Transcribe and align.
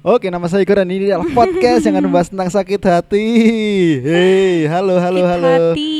Oke, 0.00 0.32
nama 0.32 0.48
saya 0.48 0.64
Igor 0.64 0.80
dan 0.80 0.88
ini 0.88 1.12
adalah 1.12 1.28
podcast 1.28 1.84
yang 1.84 1.92
akan 1.92 2.04
membahas 2.08 2.32
tentang 2.32 2.48
sakit 2.48 2.80
hati. 2.80 3.26
Hei, 4.00 4.64
halo, 4.64 4.96
halo, 4.96 5.20
Sakit 5.20 5.32
halo. 5.36 5.48
hati. 5.76 5.92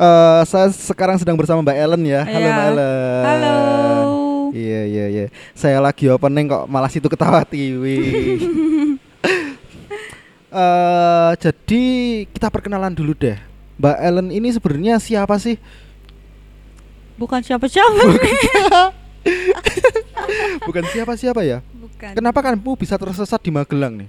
Eh, 0.00 0.40
saya 0.48 0.72
sekarang 0.72 1.20
sedang 1.20 1.36
bersama 1.36 1.60
Mbak 1.60 1.76
Ellen 1.76 2.02
ya. 2.08 2.24
Halo, 2.24 2.40
Iya. 2.40 2.48
Mbak 2.48 2.66
Ellen. 2.72 3.24
Halo. 3.28 3.56
Iya, 4.56 4.80
iya, 4.88 5.04
iya. 5.12 5.24
Saya 5.52 5.76
lagi 5.76 6.08
opening 6.08 6.48
kok 6.48 6.64
malah 6.66 6.88
situ 6.88 7.06
ketawa 7.06 7.44
tiwi. 7.44 8.00
Eh, 10.50 11.32
jadi 11.38 11.82
kita 12.26 12.50
perkenalan 12.50 12.90
dulu 12.90 13.14
deh. 13.14 13.38
Mbak 13.78 13.96
Ellen 14.02 14.28
ini 14.34 14.50
sebenarnya 14.50 14.98
siapa 14.98 15.38
sih? 15.38 15.54
Bukan 17.14 17.38
siapa-siapa. 17.38 18.02
Bukan 20.66 20.84
siapa-siapa 20.90 21.46
ya. 21.46 21.62
Bukan. 22.00 22.16
Kenapa 22.16 22.38
kamu 22.40 22.80
bisa 22.80 22.96
tersesat 22.96 23.36
di 23.44 23.52
Magelang 23.52 23.92
nih? 23.92 24.08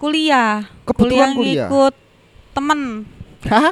Kuliah. 0.00 0.64
Kebetulan 0.88 1.36
kuliah. 1.36 1.68
ngikut 1.68 1.94
temen. 2.56 2.80
Hah? 3.44 3.70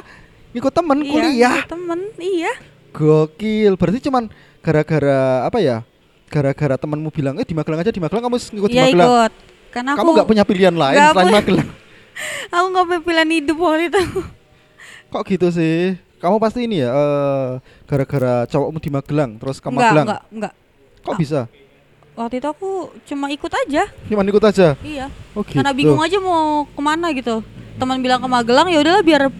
Ikut 0.53 0.69
temen 0.69 0.97
Iya, 1.01 1.09
kuliah? 1.09 1.53
ngikut 1.57 1.71
temen. 1.73 1.99
Iya. 2.21 2.51
Gokil. 2.93 3.73
Berarti 3.81 3.99
cuman 4.05 4.29
gara-gara 4.61 5.19
apa 5.41 5.57
ya? 5.57 5.81
Gara-gara 6.29 6.77
temanmu 6.77 7.09
bilang, 7.09 7.33
"Eh 7.35 7.43
di 7.43 7.57
Magelang 7.57 7.81
aja, 7.81 7.89
di 7.89 7.97
Magelang 7.97 8.23
kamu 8.23 8.37
ngikut 8.37 8.69
di 8.69 8.77
Iya 8.77 8.83
Magelang." 8.87 9.09
ikut. 9.09 9.31
Karena 9.71 9.91
Kamu 9.97 10.09
nggak 10.13 10.27
punya 10.29 10.43
pilihan 10.45 10.75
lain 10.77 10.99
selain. 11.01 11.33
Magelang. 11.33 11.69
aku 12.53 12.65
nggak 12.69 12.85
punya 12.85 13.01
pilihan 13.01 13.29
hidup 13.33 13.57
waktu 13.57 13.83
itu. 13.89 14.01
Kok 15.09 15.23
gitu 15.25 15.47
sih? 15.49 15.97
Kamu 16.21 16.37
pasti 16.37 16.69
ini 16.69 16.85
ya 16.85 16.93
eh, 16.93 17.49
gara-gara 17.89 18.45
cowokmu 18.45 18.77
di 18.77 18.93
Magelang 18.93 19.41
terus 19.41 19.57
ke 19.57 19.65
Enggak, 19.65 19.81
Magelang. 19.89 20.05
enggak, 20.05 20.21
enggak. 20.29 20.53
Kok 21.01 21.09
Ah. 21.09 21.17
bisa? 21.17 21.39
Waktu 22.11 22.43
itu 22.43 22.47
aku 22.51 22.91
cuma 23.07 23.31
ikut 23.31 23.51
aja. 23.67 23.87
Cuman 24.11 24.27
ikut 24.27 24.43
aja. 24.43 24.75
Iya. 24.83 25.07
Oh 25.31 25.41
gitu. 25.47 25.63
Karena 25.63 25.71
bingung 25.71 26.01
aja 26.03 26.17
mau 26.19 26.67
ke 26.67 26.81
mana 26.83 27.07
gitu. 27.15 27.39
Teman 27.79 28.03
bilang 28.03 28.19
ke 28.19 28.27
Magelang, 28.27 28.67
ya 28.67 28.83
udahlah 28.83 29.03
biar 29.03 29.31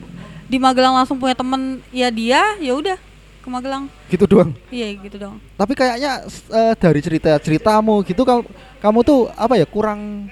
di 0.48 0.58
Magelang 0.58 0.96
langsung 0.96 1.20
punya 1.20 1.36
temen 1.36 1.84
ya 1.92 2.08
dia, 2.08 2.56
ya 2.64 2.72
udah 2.72 2.98
ke 3.44 3.48
Magelang. 3.52 3.92
Gitu 4.08 4.24
doang. 4.24 4.56
Iya 4.72 4.88
gitu 5.04 5.20
dong. 5.20 5.36
Tapi 5.60 5.74
kayaknya 5.76 6.24
eh, 6.48 6.74
dari 6.80 7.00
cerita-ceritamu 7.04 8.08
gitu 8.08 8.24
kamu 8.24 8.48
kamu 8.80 9.00
tuh 9.04 9.20
apa 9.36 9.60
ya 9.60 9.68
kurang 9.68 10.32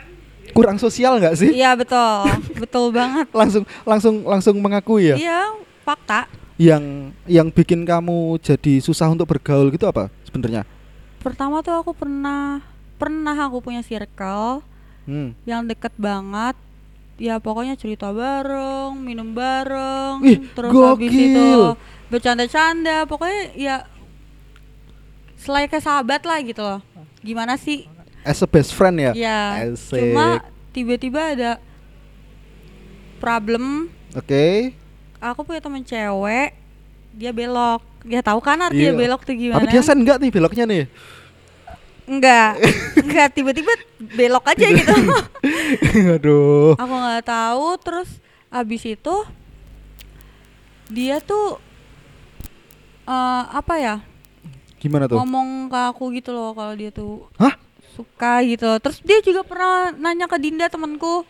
kurang 0.55 0.79
sosial 0.79 1.19
nggak 1.19 1.35
sih? 1.35 1.51
Iya 1.51 1.75
betul, 1.75 2.23
betul 2.55 2.85
banget. 2.97 3.27
Langsung 3.35 3.63
langsung 3.83 4.15
langsung 4.23 4.55
mengakui 4.63 5.11
ya. 5.11 5.15
Iya, 5.19 5.41
fakta. 5.83 6.31
Yang 6.55 7.13
yang 7.27 7.47
bikin 7.51 7.83
kamu 7.83 8.39
jadi 8.39 8.79
susah 8.79 9.11
untuk 9.11 9.27
bergaul 9.27 9.67
gitu 9.75 9.91
apa 9.91 10.07
sebenarnya? 10.23 10.63
Pertama 11.19 11.59
tuh 11.59 11.75
aku 11.75 11.91
pernah 11.91 12.63
pernah 12.95 13.35
aku 13.35 13.59
punya 13.59 13.79
circle 13.79 14.63
Hmm. 15.03 15.33
yang 15.41 15.65
deket 15.65 15.91
banget. 15.97 16.53
Ya 17.19 17.35
pokoknya 17.35 17.75
cerita 17.75 18.13
bareng, 18.13 18.95
minum 18.95 19.35
bareng, 19.35 20.23
Ih, 20.23 20.39
terus 20.53 20.71
habis 20.71 21.11
itu 21.11 21.49
bercanda-canda. 22.07 23.03
Pokoknya 23.03 23.41
ya 23.57 23.75
selain 25.35 25.67
kayak 25.67 25.83
sahabat 25.83 26.21
lah 26.23 26.39
gitu 26.39 26.61
loh. 26.61 26.79
Gimana 27.19 27.59
sih? 27.59 27.89
As 28.23 28.39
a 28.39 28.47
best 28.47 28.71
friend 28.71 28.99
ya. 28.99 29.11
Ya, 29.11 29.67
Asik. 29.67 29.99
cuma 29.99 30.39
tiba-tiba 30.71 31.35
ada 31.35 31.51
problem. 33.19 33.89
Oke. 34.13 34.71
Aku 35.19 35.43
punya 35.43 35.59
temen 35.59 35.83
cewek, 35.83 36.55
dia 37.11 37.35
belok. 37.35 37.83
Dia 38.01 38.21
tahu 38.21 38.39
kan 38.39 38.57
artinya 38.57 38.91
Iya. 38.91 38.99
belok 38.99 39.21
tuh 39.21 39.33
gimana? 39.33 39.59
Tapi 39.59 39.67
dia 39.69 39.81
sen 39.81 39.97
enggak 39.97 40.17
nih 40.17 40.31
beloknya 40.31 40.65
nih? 40.65 40.83
Enggak, 42.05 42.49
enggak 42.97 43.27
tiba-tiba 43.31 43.69
belok 43.99 44.45
aja 44.45 44.67
gitu. 44.67 44.93
Aduh. 46.15 46.73
aku 46.73 46.93
nggak 46.95 47.23
tahu. 47.23 47.67
Terus 47.79 48.09
abis 48.49 48.81
itu 48.87 49.15
dia 50.87 51.19
tuh 51.19 51.61
eh, 53.05 53.43
apa 53.47 53.73
ya 53.77 53.95
Gimana 54.79 55.05
tuh? 55.05 55.19
ngomong 55.19 55.69
ke 55.69 55.79
aku 55.85 56.09
gitu 56.11 56.31
loh 56.31 56.51
kalau 56.51 56.73
dia 56.73 56.89
tuh 56.89 57.27
Hah? 57.35 57.53
suka 57.93 58.41
gitu. 58.41 58.69
Terus 58.79 58.97
dia 59.03 59.19
juga 59.19 59.43
pernah 59.43 59.91
nanya 59.91 60.25
ke 60.25 60.39
Dinda 60.39 60.65
temanku 60.65 61.27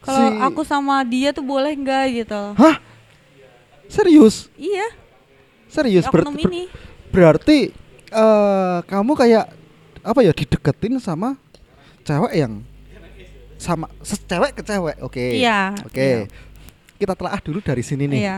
kalau 0.00 0.20
Si- 0.24 0.40
aku 0.40 0.62
sama 0.62 1.02
dia 1.02 1.32
tuh 1.32 1.42
boleh 1.42 1.74
nggak 1.74 2.04
gitu. 2.16 2.42
Hah? 2.54 2.76
Serius? 3.86 4.48
Iya, 4.54 4.88
Serius 5.74 6.06
berarti 6.06 6.42
ini. 6.46 6.62
berarti 7.10 7.58
eh 8.14 8.78
kamu 8.86 9.12
kayak 9.18 9.50
apa 10.06 10.20
ya 10.22 10.30
dideketin 10.30 11.02
sama 11.02 11.34
cewek 12.06 12.32
yang 12.38 12.62
sama 13.58 13.90
cewek 14.04 14.60
ke 14.60 14.62
cewek. 14.62 14.96
Oke. 15.02 15.40
Iya. 15.40 15.74
Oke. 15.82 16.30
Kita 17.00 17.18
telah 17.18 17.40
dulu 17.42 17.58
dari 17.58 17.82
sini 17.82 18.06
nih. 18.06 18.20
Iya. 18.22 18.36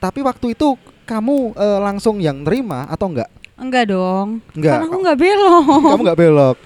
Tapi 0.00 0.20
waktu 0.24 0.56
itu 0.56 0.78
kamu 1.04 1.52
eh, 1.58 1.78
langsung 1.84 2.22
yang 2.22 2.40
nerima 2.46 2.88
atau 2.88 3.12
enggak? 3.12 3.28
Enggak 3.58 3.90
dong. 3.92 4.40
Enggak. 4.56 4.78
Kan 4.78 4.86
aku 4.88 4.96
nggak 5.04 5.18
belok. 5.20 5.82
kamu 5.92 6.02
nggak 6.06 6.20
belok. 6.20 6.56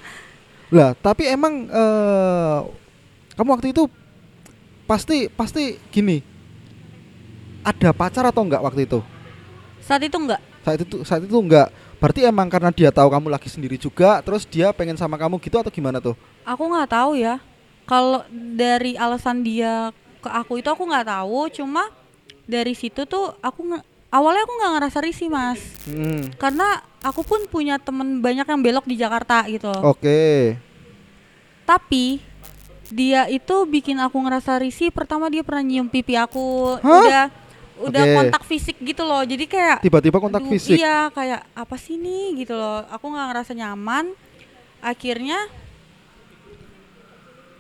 Lah, 0.69 0.91
tapi 1.01 1.25
emang 1.27 1.65
eh 1.67 2.59
kamu 3.35 3.49
waktu 3.57 3.73
itu 3.73 3.89
pasti 4.85 5.33
pasti 5.33 5.81
gini. 5.89 6.21
Ada 7.63 7.91
pacar 7.93 8.25
atau 8.29 8.43
enggak 8.47 8.63
waktu 8.63 8.87
itu? 8.87 9.01
Saat 9.83 10.03
itu 10.05 10.17
enggak. 10.19 10.41
Saat 10.63 10.79
itu 10.85 10.97
saat 11.03 11.23
itu 11.25 11.39
enggak. 11.39 11.73
Berarti 11.99 12.23
emang 12.23 12.47
karena 12.47 12.71
dia 12.71 12.95
tahu 12.95 13.11
kamu 13.11 13.27
lagi 13.27 13.51
sendiri 13.51 13.75
juga, 13.75 14.23
terus 14.23 14.47
dia 14.47 14.71
pengen 14.71 14.95
sama 14.95 15.19
kamu 15.19 15.43
gitu 15.43 15.59
atau 15.59 15.73
gimana 15.73 15.99
tuh? 15.99 16.15
Aku 16.47 16.63
nggak 16.71 16.95
tahu 16.95 17.19
ya. 17.19 17.43
Kalau 17.89 18.23
dari 18.31 18.95
alasan 18.95 19.43
dia 19.43 19.91
ke 20.23 20.31
aku 20.31 20.63
itu 20.63 20.69
aku 20.71 20.87
nggak 20.87 21.09
tahu. 21.11 21.51
Cuma 21.51 21.91
dari 22.47 22.77
situ 22.79 23.03
tuh 23.09 23.35
aku 23.43 23.67
nge- 23.67 23.85
awalnya 24.15 24.47
aku 24.47 24.55
nggak 24.55 24.73
ngerasa 24.79 24.99
risih 25.03 25.27
mas. 25.27 25.59
Hmm. 25.91 26.31
Karena 26.39 26.85
aku 27.03 27.27
pun 27.27 27.43
punya 27.51 27.83
temen 27.83 28.23
banyak 28.23 28.47
yang 28.47 28.61
belok 28.63 28.87
di 28.87 28.95
Jakarta 28.95 29.43
gitu. 29.51 29.73
Oke. 29.83 30.55
Tapi 31.67 32.23
dia 32.89 33.27
itu 33.29 33.57
bikin 33.67 33.99
aku 33.99 34.17
ngerasa 34.23 34.63
risih. 34.63 34.95
Pertama 34.95 35.27
dia 35.29 35.43
pernah 35.43 35.67
nyium 35.67 35.91
pipi 35.91 36.15
aku. 36.15 36.79
Hah? 36.79 36.89
Udah 37.03 37.25
udah 37.79 38.03
Oke. 38.03 38.15
kontak 38.15 38.43
fisik 38.45 38.77
gitu 38.83 39.03
loh. 39.03 39.23
Jadi 39.23 39.45
kayak 39.47 39.79
Tiba-tiba 39.81 40.19
kontak 40.19 40.43
Aduh, 40.43 40.51
fisik. 40.53 40.79
Iya, 40.79 41.09
kayak 41.11 41.47
apa 41.55 41.77
sih 41.79 41.95
nih 41.95 42.43
gitu 42.43 42.55
loh. 42.55 42.83
Aku 42.91 43.09
nggak 43.09 43.27
ngerasa 43.31 43.53
nyaman. 43.55 44.13
Akhirnya 44.79 45.39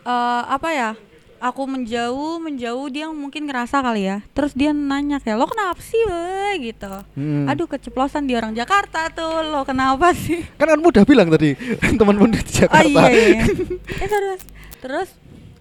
eh 0.04 0.42
apa 0.46 0.68
ya? 0.70 0.90
Aku 1.38 1.70
menjauh, 1.70 2.42
menjauh 2.42 2.90
dia 2.90 3.06
mungkin 3.14 3.46
ngerasa 3.46 3.78
kali 3.78 4.10
ya. 4.10 4.26
Terus 4.34 4.58
dia 4.58 4.74
nanya 4.74 5.22
kayak 5.22 5.38
lo 5.38 5.46
kenapa 5.46 5.78
sih, 5.78 6.02
we? 6.02 6.74
gitu. 6.74 6.90
Hmm. 7.14 7.46
Aduh 7.46 7.70
keceplosan 7.70 8.26
di 8.26 8.34
orang 8.34 8.58
Jakarta 8.58 9.06
tuh. 9.06 9.46
Lo 9.46 9.62
kenapa 9.62 10.10
sih? 10.18 10.42
Kan 10.58 10.66
kan 10.66 10.80
udah 10.82 11.06
bilang 11.06 11.30
tadi 11.30 11.54
temanmu 11.98 12.26
di 12.34 12.42
Jakarta. 12.42 13.06
Oh 13.06 13.06
iya, 13.06 13.38
iya. 13.38 13.42
Eh, 14.02 14.08
terus 14.10 14.40
terus 14.82 15.08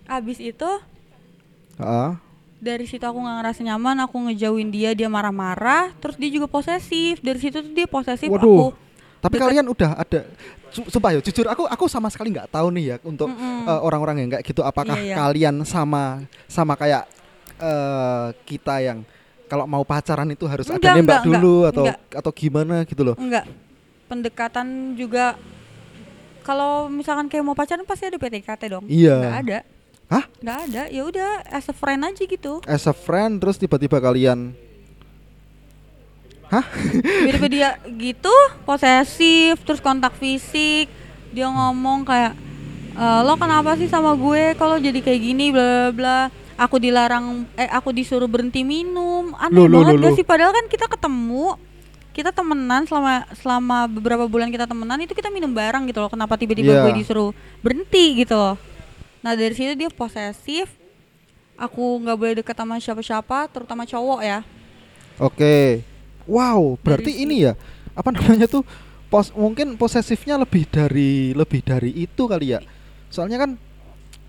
abis 0.09 0.41
itu 0.41 0.69
Ah. 1.77 2.17
Dari 2.57 2.83
situ 2.83 3.01
aku 3.01 3.17
nggak 3.17 3.37
ngerasa 3.39 3.61
nyaman, 3.63 3.95
aku 4.01 4.15
ngejauhin 4.25 4.69
dia, 4.69 4.91
dia 4.91 5.05
marah-marah, 5.05 5.93
terus 5.95 6.15
dia 6.15 6.27
juga 6.27 6.45
posesif. 6.45 7.19
Dari 7.19 7.37
situ 7.37 7.57
tuh 7.57 7.71
dia 7.71 7.85
posesif 7.85 8.27
Waduh. 8.27 8.41
aku. 8.41 8.57
Tapi 9.17 9.33
Deket- 9.33 9.45
kalian 9.49 9.65
udah 9.67 9.91
ada 9.95 10.19
su- 10.69 10.85
sumpah 10.87 11.09
ya 11.09 11.19
jujur 11.19 11.45
aku 11.45 11.65
aku 11.65 11.85
sama 11.85 12.05
sekali 12.07 12.29
nggak 12.29 12.49
tahu 12.49 12.69
nih 12.69 12.85
ya 12.85 12.95
untuk 13.01 13.29
eh, 13.29 13.79
orang-orang 13.79 14.21
yang 14.21 14.29
kayak 14.31 14.45
gitu 14.45 14.61
apakah 14.61 14.93
Iya, 14.93 15.03
iya. 15.03 15.15
kalian 15.17 15.55
sama 15.63 16.21
sama 16.45 16.73
kayak 16.73 17.09
eh, 17.57 18.27
kita 18.45 18.77
yang 18.79 19.01
kalau 19.47 19.63
mau 19.63 19.81
pacaran 19.81 20.27
itu 20.27 20.45
harus 20.45 20.67
ada 20.67 20.77
Enggak, 20.77 20.93
nembak 20.93 21.17
enggak, 21.17 21.25
dulu 21.25 21.53
enggak, 21.55 21.71
atau 21.71 21.83
enggak. 21.83 21.99
atau 22.13 22.31
gimana 22.31 22.75
gitu 22.83 23.01
loh. 23.01 23.15
Enggak. 23.17 23.45
Pendekatan 24.05 24.67
juga 24.93 25.33
kalau 26.41 26.87
misalkan 26.87 27.27
kayak 27.27 27.43
mau 27.43 27.53
pacaran 27.53 27.83
pasti 27.83 28.05
ada 28.05 28.15
PTKT 28.15 28.61
dong. 28.69 28.85
Iya. 28.85 29.15
Enggak 29.17 29.37
ada. 29.41 29.59
Hah? 30.07 30.23
Enggak 30.39 30.59
ada. 30.65 30.83
Ya 30.87 31.03
udah 31.03 31.29
as 31.45 31.67
a 31.67 31.75
friend 31.75 32.01
aja 32.01 32.23
gitu. 32.23 32.63
As 32.63 32.83
a 32.83 32.95
friend 32.95 33.37
terus 33.37 33.55
tiba-tiba 33.55 33.99
kalian 33.99 34.55
Tiba-tiba 37.27 37.47
dia 37.47 37.69
gitu, 37.93 38.31
posesif, 38.63 39.59
terus 39.61 39.83
kontak 39.83 40.15
fisik. 40.15 40.87
Dia 41.29 41.43
ngomong 41.45 42.07
kayak 42.07 42.39
"E, 42.95 43.05
lo 43.21 43.35
kenapa 43.35 43.75
sih 43.75 43.91
sama 43.91 44.15
gue 44.15 44.55
kalau 44.55 44.79
jadi 44.79 44.95
kayak 44.97 45.21
gini 45.21 45.51
bla 45.51 45.59
bla 45.61 45.91
bla. 45.91 46.19
Aku 46.57 46.79
dilarang 46.79 47.45
eh 47.53 47.67
aku 47.67 47.91
disuruh 47.91 48.25
berhenti 48.25 48.63
minum. 48.63 49.35
Aneh 49.35 49.59
Loh, 49.59 49.67
banget 49.69 49.93
loh, 49.93 50.01
gak 50.01 50.09
loh. 50.09 50.15
sih 50.15 50.25
padahal 50.25 50.55
kan 50.55 50.65
kita 50.65 50.87
ketemu 50.87 51.59
kita 52.15 52.31
temenan 52.31 52.81
selama 52.81 53.13
selama 53.35 53.85
beberapa 53.85 54.25
bulan 54.25 54.49
kita 54.49 54.65
temenan 54.65 54.97
itu 54.97 55.13
kita 55.13 55.29
minum 55.29 55.53
bareng 55.53 55.85
gitu 55.85 56.01
loh 56.01 56.09
kenapa 56.09 56.33
tiba-tiba 56.33 56.73
Iya. 56.73 56.81
gue 56.81 56.93
disuruh 56.97 57.29
berhenti 57.61 58.17
gitu 58.17 58.33
loh 58.33 58.55
nah 59.27 59.35
dari 59.35 59.51
situ 59.51 59.75
dia 59.75 59.91
posesif. 59.91 60.71
Aku 61.59 61.99
nggak 61.99 62.15
boleh 62.15 62.33
deket 62.39 62.55
sama 62.55 62.79
siapa-siapa 62.79 63.51
terutama 63.51 63.83
cowok 63.83 64.23
ya. 64.23 64.39
Oke. 65.19 65.83
Wow, 66.23 66.79
berarti 66.79 67.11
Dari 67.11 67.23
ini 67.27 67.35
ya 67.43 67.59
apa 67.91 68.15
namanya 68.15 68.47
tuh 68.47 68.63
pos 69.11 69.35
mungkin 69.35 69.75
posesifnya 69.75 70.39
lebih 70.39 70.63
dari 70.71 71.35
lebih 71.35 71.59
dari 71.59 71.91
itu 71.91 72.23
kali 72.23 72.55
ya. 72.55 72.63
Soalnya 73.11 73.43
kan 73.43 73.51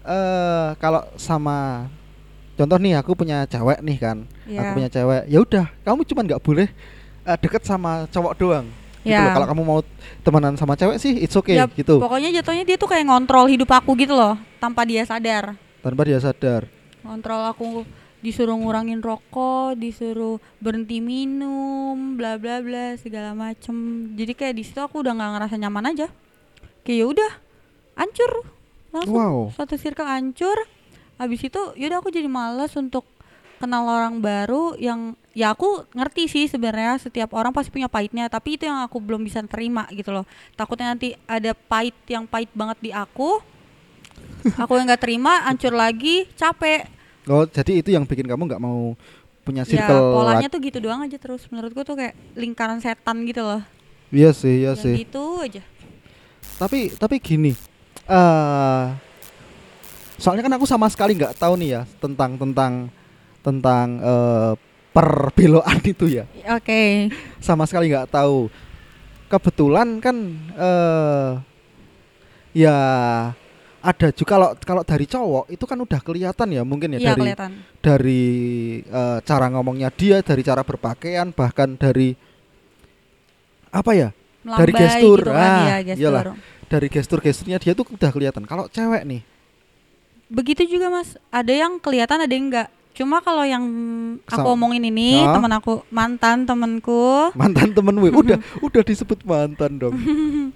eh 0.03 0.69
kalau 0.83 1.07
sama 1.15 1.87
contoh 2.59 2.79
nih 2.83 2.99
aku 2.99 3.15
punya 3.15 3.47
cewek 3.47 3.79
nih 3.87 3.99
kan. 4.03 4.27
Aku 4.27 4.51
Iya. 4.59 4.75
punya 4.75 4.91
cewek. 4.91 5.23
Ya 5.31 5.39
udah 5.39 5.67
kamu 5.87 6.03
cuman 6.11 6.25
nggak 6.27 6.43
boleh 6.43 6.67
eh, 7.23 7.39
deket 7.39 7.63
sama 7.63 8.11
cowok 8.11 8.35
doang 8.35 8.67
gitu 9.09 9.17
Ya. 9.17 9.25
loh. 9.25 9.35
kalau 9.35 9.47
kamu 9.49 9.63
mau 9.65 9.81
temenan 10.21 10.55
sama 10.55 10.75
cewek 10.75 10.97
sih 10.97 11.17
it's 11.17 11.33
okay 11.33 11.57
Ya, 11.57 11.65
gitu 11.67 11.97
Pokoknya 11.97 12.29
jatuhnya 12.31 12.63
dia 12.63 12.77
tuh 12.77 12.87
kayak 12.87 13.05
ngontrol 13.05 13.49
hidup 13.49 13.73
aku 13.73 13.97
gitu 13.97 14.13
loh, 14.13 14.37
tanpa 14.59 14.85
dia 14.85 15.03
sadar. 15.03 15.57
tanpa 15.81 16.03
dia 16.05 16.19
sadar 16.19 16.69
Ngontrol 17.01 17.43
aku 17.47 17.67
disuruh 18.19 18.53
ngurangin 18.55 18.99
rokok, 18.99 19.75
disuruh 19.75 20.37
berhenti 20.59 20.99
minum, 20.99 21.95
bla 22.15 22.35
bla 22.35 22.59
bla 22.59 22.93
segala 22.95 23.31
macem. 23.31 23.73
Jadi 24.13 24.35
kayak 24.35 24.55
di 24.55 24.63
situ 24.63 24.77
aku 24.77 25.01
udah 25.01 25.15
nggak 25.15 25.31
ngerasa 25.39 25.55
nyaman 25.57 25.87
aja. 25.89 26.11
Kayak 26.83 26.99
ya 26.99 27.07
udah, 27.07 27.31
hancur 27.95 28.33
langsung. 28.91 29.15
wow 29.15 29.37
Suatu 29.55 29.79
circle 29.79 30.05
hancur. 30.05 30.59
Habis 31.15 31.47
itu 31.47 31.61
yaudah 31.75 31.99
aku 31.99 32.11
jadi 32.11 32.27
males 32.27 32.75
untuk 32.75 33.07
kenal 33.57 33.87
orang 33.87 34.19
baru 34.19 34.75
yang 34.75 35.15
ya 35.39 35.55
aku 35.55 35.87
ngerti 35.95 36.27
sih 36.27 36.45
sebenarnya 36.51 36.99
setiap 36.99 37.31
orang 37.31 37.55
pasti 37.55 37.71
punya 37.71 37.87
pahitnya 37.87 38.27
tapi 38.27 38.59
itu 38.59 38.67
yang 38.67 38.83
aku 38.83 38.99
belum 38.99 39.23
bisa 39.23 39.39
terima 39.47 39.87
gitu 39.95 40.11
loh. 40.11 40.27
Takutnya 40.59 40.91
nanti 40.91 41.15
ada 41.31 41.55
pahit 41.55 41.95
yang 42.11 42.27
pahit 42.27 42.51
banget 42.51 42.79
di 42.83 42.91
aku 42.91 43.39
aku 44.63 44.73
yang 44.75 44.91
nggak 44.91 45.03
terima 45.07 45.47
hancur 45.47 45.71
lagi 45.71 46.27
capek. 46.35 46.91
Oh 47.31 47.47
jadi 47.47 47.79
itu 47.79 47.95
yang 47.95 48.03
bikin 48.03 48.27
kamu 48.27 48.51
nggak 48.51 48.59
mau 48.59 48.99
punya 49.47 49.63
ya 49.63 49.87
circle 49.87 50.19
polanya 50.19 50.51
lagi. 50.51 50.55
tuh 50.59 50.61
gitu 50.67 50.79
doang 50.83 51.07
aja 51.07 51.19
terus. 51.23 51.47
Menurutku 51.55 51.87
tuh 51.87 51.95
kayak 51.95 52.19
lingkaran 52.35 52.83
setan 52.83 53.23
gitu 53.23 53.47
loh. 53.47 53.63
Iya 54.11 54.35
sih 54.35 54.67
iya 54.67 54.75
yang 54.75 54.83
sih. 54.83 55.07
gitu 55.07 55.39
aja. 55.39 55.63
Tapi 56.59 56.99
tapi 56.99 57.23
gini 57.23 57.55
eh 58.11 58.85
soalnya 60.19 60.43
kan 60.43 60.55
aku 60.59 60.67
sama 60.67 60.91
sekali 60.91 61.15
nggak 61.15 61.39
tahu 61.39 61.55
nih 61.63 61.79
ya 61.79 61.83
tentang 62.03 62.35
tentang 62.35 62.91
tentang 63.47 63.87
eh, 64.03 64.53
perbeloan 64.99 65.79
itu 65.87 66.11
ya? 66.11 66.25
Oke. 66.59 67.07
Sama 67.39 67.63
sekali 67.71 67.95
nggak 67.95 68.11
tahu. 68.11 68.51
Kebetulan 69.31 70.03
kan 70.03 70.17
eh 70.59 71.31
ya 72.57 72.77
ada 73.79 74.09
juga 74.11 74.31
kalau 74.35 74.49
kalau 74.59 74.83
dari 74.83 75.07
cowok 75.07 75.55
itu 75.55 75.63
kan 75.63 75.79
udah 75.79 76.01
kelihatan 76.03 76.49
ya 76.51 76.63
mungkin 76.67 76.99
ya 76.99 76.99
iya 76.99 77.09
dari 77.15 77.23
kelihatan. 77.23 77.51
dari 77.79 78.25
eh, 78.83 79.19
cara 79.23 79.47
ngomongnya 79.55 79.89
dia 79.95 80.19
dari 80.19 80.43
cara 80.43 80.67
berpakaian 80.67 81.31
bahkan 81.31 81.79
dari 81.79 82.19
apa 83.71 83.93
ya? 83.95 84.09
Dari 84.49 84.73
Melambai 84.73 84.81
gestur, 84.81 85.19
gitu 85.21 85.33
kan, 85.35 85.51
ah, 85.51 85.61
iya, 85.61 85.77
gestur. 85.85 86.03
iyalah. 86.09 86.25
dari 86.69 86.89
gestur-gesturnya 86.89 87.59
dia 87.61 87.73
tuh 87.77 87.85
udah 87.85 88.11
kelihatan. 88.13 88.45
Kalau 88.49 88.65
cewek 88.69 89.03
nih? 89.05 89.21
Begitu 90.29 90.77
juga 90.77 90.89
mas, 90.93 91.17
ada 91.29 91.53
yang 91.53 91.77
kelihatan 91.81 92.25
ada 92.25 92.33
yang 92.33 92.49
enggak. 92.49 92.69
Cuma 92.99 93.23
kalau 93.23 93.47
yang 93.47 93.63
aku 94.21 94.43
Kesal- 94.43 94.51
omongin 94.51 94.83
ini 94.85 95.23
Hah? 95.23 95.31
teman 95.33 95.53
aku 95.53 95.87
mantan 95.89 96.43
temenku, 96.43 97.31
mantan 97.33 97.71
temen 97.71 97.95
gue 97.95 98.11
udah 98.11 98.39
udah 98.67 98.83
disebut 98.83 99.23
mantan 99.23 99.79
dong 99.79 99.95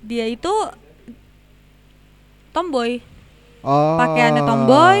dia 0.00 0.26
itu 0.26 0.50
tomboy, 2.50 3.00
oh 3.60 3.96
Pakaiannya 3.96 4.42
tomboy. 4.42 4.98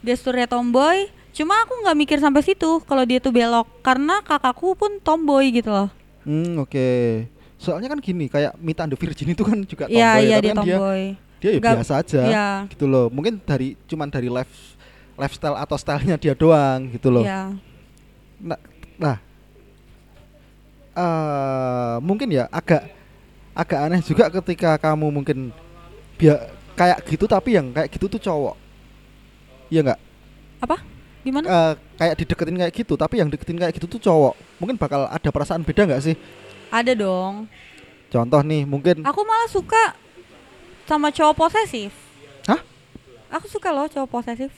gesturnya 0.00 0.46
tomboy. 0.46 1.08
Cuma 1.30 1.54
aku 1.60 1.74
nggak 1.76 1.96
mikir 1.96 2.18
sampai 2.18 2.42
situ 2.42 2.82
kalau 2.84 3.02
dia 3.02 3.18
tuh 3.18 3.30
belok 3.30 3.66
karena 3.80 4.18
kakakku 4.20 4.74
pun 4.74 4.98
tomboy 4.98 5.50
gitu 5.50 5.70
loh. 5.70 5.88
hmm 6.20 6.60
oke 6.60 6.88
soalnya 7.56 7.88
kan 7.88 7.98
gini 7.98 8.26
kayak 8.26 8.52
Mita 8.56 8.82
and 8.82 8.92
the 8.92 8.98
Virgin 8.98 9.30
itu 9.30 9.40
kan 9.40 9.56
juga 9.62 9.84
tomboy 9.84 9.96
Iya 9.96 10.10
iya 10.20 10.36
tapi 10.36 10.42
dia 10.42 10.52
kan 10.52 10.62
dia 10.62 10.76
tomboy. 10.76 11.02
dia 11.38 11.48
ya 11.48 11.58
Nggak- 11.58 11.76
biasa 11.78 11.92
aja 11.96 12.20
Iya 12.22 12.48
gitu 12.68 12.84
loh 12.84 13.06
mungkin 13.08 13.40
dari 13.40 13.68
cuman 13.84 14.08
dari 14.08 14.28
life 14.28 14.76
lifestyle 15.20 15.56
atau 15.60 15.76
stylenya 15.76 16.16
dia 16.16 16.32
doang 16.32 16.88
gitu 16.90 17.12
loh 17.12 17.22
iya. 17.22 17.52
nah, 18.40 18.60
nah 18.96 19.16
eh 20.96 21.94
mungkin 22.00 22.32
ya 22.32 22.48
agak 22.48 22.88
agak 23.54 23.78
aneh 23.84 24.00
juga 24.00 24.32
ketika 24.40 24.80
kamu 24.80 25.06
mungkin 25.12 25.38
biar 26.16 26.50
kayak 26.74 26.98
gitu 27.04 27.28
tapi 27.28 27.60
yang 27.60 27.70
kayak 27.70 27.92
gitu 27.92 28.08
tuh 28.08 28.20
cowok 28.20 28.56
iya 29.68 29.84
nggak 29.84 30.00
Gimana? 31.20 31.44
Eh, 31.44 31.72
kayak 32.00 32.14
dideketin 32.16 32.56
kayak 32.56 32.72
gitu 32.72 32.94
tapi 32.96 33.20
yang 33.20 33.28
deketin 33.28 33.60
kayak 33.60 33.76
gitu 33.76 33.84
tuh 33.84 34.00
cowok 34.00 34.34
mungkin 34.56 34.80
bakal 34.80 35.04
ada 35.04 35.28
perasaan 35.28 35.60
beda 35.60 35.84
nggak 35.84 36.00
sih 36.00 36.16
Ada 36.72 36.96
dong. 36.96 37.44
contoh 38.08 38.40
nih 38.40 38.64
mungkin 38.64 39.04
Aku 39.04 39.20
malah 39.22 39.46
suka 39.46 39.94
sama 40.88 41.14
cowok 41.14 41.46
posesif. 41.46 41.94
Hah? 42.50 42.58
Aku 43.38 43.46
suka 43.46 43.70
loh 43.70 43.86
cowok 43.86 44.10
posesif. 44.10 44.50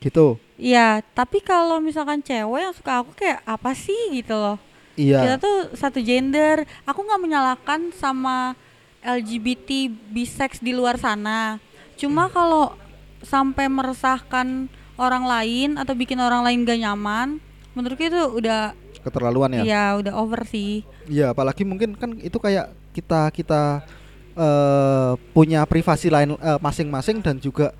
Gitu 0.00 0.40
Iya, 0.60 1.00
tapi 1.16 1.40
kalau 1.40 1.80
misalkan 1.80 2.20
cewek 2.20 2.60
yang 2.60 2.76
suka 2.76 3.00
aku 3.00 3.16
kayak 3.16 3.40
apa 3.48 3.72
sih 3.72 4.12
gitu 4.12 4.36
loh. 4.36 4.60
Kita 4.92 5.00
iya 5.00 5.40
tuh 5.40 5.72
satu 5.72 6.04
gender. 6.04 6.68
Aku 6.84 7.00
nggak 7.00 7.16
menyalahkan 7.16 7.88
sama 7.96 8.52
LGBT 9.00 9.88
bisex 10.12 10.60
di 10.60 10.76
luar 10.76 11.00
sana. 11.00 11.56
Cuma 11.96 12.28
kalau 12.28 12.76
sampai 13.24 13.72
meresahkan 13.72 14.68
orang 15.00 15.24
lain 15.24 15.70
atau 15.80 15.96
bikin 15.96 16.20
orang 16.20 16.44
lain 16.44 16.68
gak 16.68 16.76
nyaman, 16.76 17.40
menurutku 17.72 18.04
itu 18.04 18.20
udah 18.20 18.76
keterlaluan 19.00 19.56
ya 19.56 19.64
ya 19.64 19.84
udah 19.96 20.12
over 20.20 20.44
sih. 20.44 20.84
Iya, 21.08 21.32
apalagi 21.32 21.64
mungkin 21.64 21.96
kan 21.96 22.20
itu 22.20 22.36
kayak 22.36 22.76
kita 22.92 23.32
kita 23.32 23.80
eh 24.36 25.12
punya 25.32 25.64
privasi 25.64 26.12
lain 26.12 26.36
eh, 26.36 26.60
masing-masing 26.60 27.24
dan 27.24 27.40
juga 27.40 27.72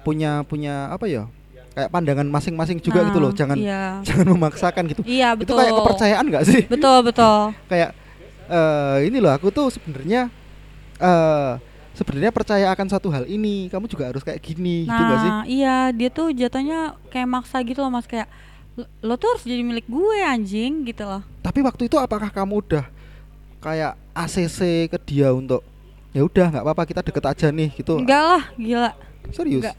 punya 0.00 0.40
punya 0.48 0.88
apa 0.88 1.04
ya? 1.04 1.28
Kayak 1.76 1.90
pandangan 1.92 2.24
masing-masing 2.24 2.80
juga 2.80 3.04
gitu 3.04 3.20
loh. 3.20 3.30
Nah, 3.30 3.36
Jangan 3.36 3.56
Iya. 3.60 3.84
jangan 4.08 4.26
memaksakan 4.32 4.82
gitu. 4.88 5.02
Iya 5.04 5.36
Itu 5.36 5.40
betul. 5.44 5.56
kayak 5.60 5.72
kepercayaan 5.76 6.24
nggak 6.24 6.44
sih? 6.48 6.62
Betul 6.64 6.96
betul. 7.04 7.38
kayak 7.70 7.90
eh 8.46 8.98
ini 9.04 9.18
loh 9.20 9.28
aku 9.30 9.52
tuh 9.52 9.68
sebenarnya 9.68 10.32
eh 10.96 11.52
sebenarnya 11.92 12.32
percaya 12.32 12.66
akan 12.72 12.86
satu 12.88 13.12
hal 13.12 13.28
ini. 13.28 13.68
Kamu 13.68 13.84
juga 13.86 14.08
harus 14.08 14.24
kayak 14.24 14.40
gini 14.40 14.88
gitu 14.88 14.96
nggak 14.98 15.20
sih? 15.20 15.30
Nah, 15.30 15.44
iya 15.44 15.76
dia 15.92 16.08
tuh 16.08 16.32
jatuhnya 16.32 16.96
kayak 17.08 17.28
maksa 17.28 17.60
gitu 17.60 17.84
loh 17.84 17.92
Mas 17.92 18.08
kayak 18.08 18.24
"Lo- 18.72 18.88
lo 19.02 19.14
tuh 19.16 19.36
harus 19.36 19.44
jadi 19.44 19.60
milik 19.60 19.84
gue 19.84 20.16
anjing 20.22 20.84
gitu 20.84 21.04
loh. 21.04 21.20
Tapi 21.40 21.60
waktu 21.60 21.88
itu 21.88 21.96
apakah 21.96 22.28
kamu 22.28 22.60
udah 22.60 22.84
kayak 23.58 24.00
ACC 24.12 24.88
ke 24.88 24.98
dia 25.02 25.28
untuk 25.28 25.60
ya 26.12 26.24
udah 26.24 26.48
nggak 26.48 26.64
apa-apa 26.64 26.82
kita 26.86 27.00
deket 27.00 27.24
aja 27.26 27.46
nih 27.48 27.68
gitu. 27.74 28.00
Enggak 28.00 28.22
lah, 28.22 28.42
gila. 28.56 28.90
Serius? 29.28 29.60
Enggak. 29.60 29.76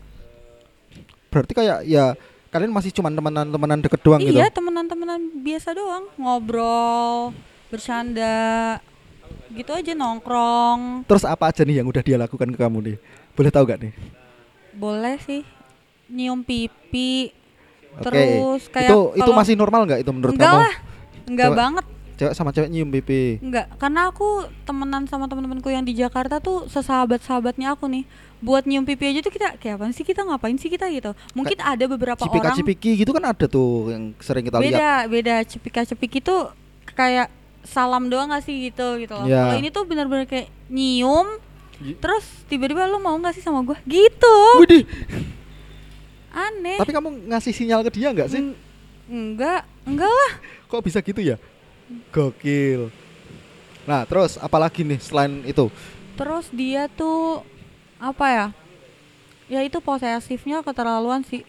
Berarti 1.38 1.54
kayak 1.54 1.78
ya 1.86 2.06
kalian 2.48 2.72
masih 2.72 2.92
cuman 2.92 3.12
temenan-temenan 3.12 3.80
deket 3.84 4.02
doang 4.02 4.22
gitu. 4.24 4.34
iya, 4.34 4.48
temenan-temenan 4.48 5.20
biasa 5.44 5.76
doang, 5.76 6.08
ngobrol, 6.16 7.36
bercanda. 7.68 8.80
Gitu 9.48 9.72
aja 9.72 9.92
nongkrong. 9.94 11.08
Terus 11.08 11.24
apa 11.24 11.52
aja 11.52 11.64
nih 11.64 11.80
yang 11.80 11.88
udah 11.88 12.04
dia 12.04 12.18
lakukan 12.20 12.52
ke 12.52 12.58
kamu 12.58 12.78
nih? 12.84 12.98
Boleh 13.32 13.52
tahu 13.52 13.64
gak 13.64 13.80
nih? 13.80 13.94
Boleh 14.74 15.16
sih. 15.24 15.42
Nyium 16.08 16.44
pipi. 16.44 17.32
Oke. 17.98 18.04
Terus 18.06 18.62
kayak 18.70 18.90
itu 18.92 19.00
itu 19.18 19.32
masih 19.34 19.54
normal 19.58 19.90
nggak 19.90 20.00
itu 20.06 20.12
menurut 20.14 20.34
Enggak 20.36 20.52
kamu? 20.52 20.62
lah. 20.62 20.74
Enggak 21.28 21.48
Coba- 21.48 21.60
banget. 21.60 21.86
Cewek 22.18 22.34
sama 22.34 22.50
cewek 22.50 22.70
nyium 22.74 22.90
pipi. 22.90 23.38
Enggak, 23.46 23.70
karena 23.78 24.10
aku 24.10 24.50
temenan 24.66 25.06
sama 25.06 25.30
teman-temanku 25.30 25.70
yang 25.70 25.86
di 25.86 25.94
Jakarta 25.94 26.42
tuh 26.42 26.66
sesahabat-sahabatnya 26.66 27.78
aku 27.78 27.86
nih. 27.86 28.10
Buat 28.38 28.64
nyium 28.64 28.84
pipi 28.84 29.10
aja 29.10 29.20
tuh 29.20 29.30
kita 29.30 29.58
kayak 29.58 29.76
apa 29.76 29.90
sih 29.90 30.02
kita 30.02 30.22
ngapain 30.22 30.54
sih 30.56 30.68
kita 30.68 30.86
gitu. 30.90 31.12
Mungkin 31.34 31.58
ada 31.58 31.86
beberapa 31.86 32.22
Cipika 32.22 32.48
orang 32.48 32.58
cipiki 32.58 32.92
gitu 32.96 33.10
kan 33.10 33.24
ada 33.26 33.46
tuh 33.46 33.90
yang 33.90 34.04
sering 34.18 34.46
kita 34.46 34.58
lihat. 34.58 34.72
beda, 34.72 34.92
beda 35.08 35.36
cipika 35.44 35.82
cipiki 35.84 36.20
tuh 36.20 36.54
kayak 36.92 37.34
salam 37.62 38.08
doang 38.08 38.30
gak 38.30 38.42
sih 38.42 38.70
gitu 38.70 38.96
gitu 38.98 39.12
loh. 39.12 39.26
Ya. 39.26 39.42
Kalau 39.44 39.56
ini 39.58 39.70
tuh 39.70 39.84
benar-benar 39.84 40.24
kayak 40.24 40.48
nyium 40.68 41.28
Y- 41.78 41.94
terus 41.94 42.26
tiba-tiba 42.46 42.86
lu 42.86 42.98
mau 42.98 43.14
gak 43.18 43.34
sih 43.34 43.42
sama 43.42 43.62
gua 43.62 43.78
Gitu. 43.84 44.38
Widih, 44.58 44.86
Aneh. 46.30 46.78
tapi 46.78 46.90
kamu 46.92 47.28
ngasih 47.28 47.54
sinyal 47.54 47.82
ke 47.82 47.92
dia 47.92 48.10
nggak 48.10 48.30
sih? 48.30 48.40
Eng- 48.40 48.58
enggak, 49.08 49.66
enggak 49.84 50.08
lah. 50.08 50.32
Kok 50.70 50.82
bisa 50.82 51.02
gitu 51.02 51.18
ya? 51.20 51.38
Gokil. 52.10 52.94
Nah, 53.84 54.04
terus 54.04 54.36
apalagi 54.38 54.84
nih 54.84 55.00
selain 55.00 55.42
itu? 55.44 55.72
Terus 56.14 56.46
dia 56.52 56.86
tuh 56.88 57.42
apa 57.98 58.26
ya? 58.30 58.48
Ya 59.48 59.60
itu 59.64 59.80
posesifnya 59.80 60.62
keterlaluan 60.62 61.24
sih. 61.24 61.42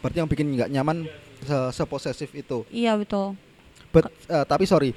Berarti 0.00 0.18
yang 0.18 0.30
bikin 0.30 0.46
nggak 0.54 0.70
nyaman 0.70 1.04
se 1.42 1.58
seposesif 1.74 2.30
itu. 2.32 2.64
Iya 2.70 2.94
betul. 2.96 3.34
But, 3.90 4.08
eh, 4.28 4.44
tapi 4.44 4.64
sorry, 4.64 4.92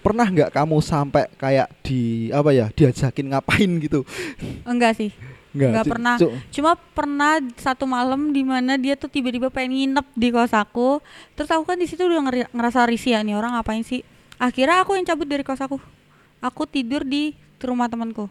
pernah 0.00 0.26
nggak 0.26 0.54
kamu 0.54 0.78
sampai 0.80 1.28
kayak 1.36 1.68
di 1.82 2.30
apa 2.30 2.50
ya 2.54 2.66
diajakin 2.72 3.34
ngapain 3.34 3.70
gitu? 3.78 4.02
Enggak 4.64 4.96
sih. 4.96 5.10
Nggak, 5.52 5.70
Nggak 5.72 5.84
Ci- 5.84 5.92
pernah. 5.92 6.14
Cuma 6.52 6.72
pernah 6.76 7.32
satu 7.56 7.84
malam 7.88 8.30
di 8.32 8.44
mana 8.44 8.76
dia 8.76 8.94
tuh 8.94 9.08
tiba-tiba 9.08 9.48
pengen 9.48 9.74
nginep 9.96 10.06
di 10.14 10.28
kos 10.28 10.52
aku. 10.52 11.00
Terus 11.34 11.48
aku 11.50 11.64
kan 11.64 11.78
di 11.80 11.88
situ 11.88 12.04
udah 12.04 12.22
ngeri- 12.26 12.50
ngerasa 12.52 12.84
risih 12.88 13.16
ya 13.16 13.20
nih 13.24 13.34
orang 13.34 13.56
ngapain 13.56 13.82
sih 13.82 14.04
akhirnya 14.38 14.86
aku 14.86 14.94
yang 14.94 15.02
cabut 15.02 15.26
dari 15.26 15.42
kos 15.42 15.58
aku 15.58 15.82
aku 16.38 16.62
tidur 16.64 17.02
di 17.02 17.34
rumah 17.58 17.90
temanku 17.90 18.30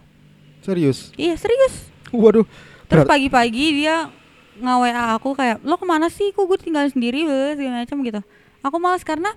Serius. 0.62 1.12
iya 1.16 1.36
serius. 1.38 1.90
Waduh. 2.12 2.48
terus 2.88 3.04
pagi-pagi 3.04 3.84
dia 3.84 4.08
nge 4.58 4.74
WA 4.80 5.04
aku 5.20 5.36
kayak 5.36 5.62
lo 5.62 5.76
ke 5.78 5.86
mana 5.86 6.08
sih? 6.10 6.32
Kok 6.34 6.46
gue 6.48 6.58
tinggal 6.60 6.88
sendiri? 6.90 7.28
Segala 7.28 7.84
macam 7.84 7.98
gitu. 8.02 8.22
Aku 8.66 8.78
males 8.82 9.04
karena 9.06 9.32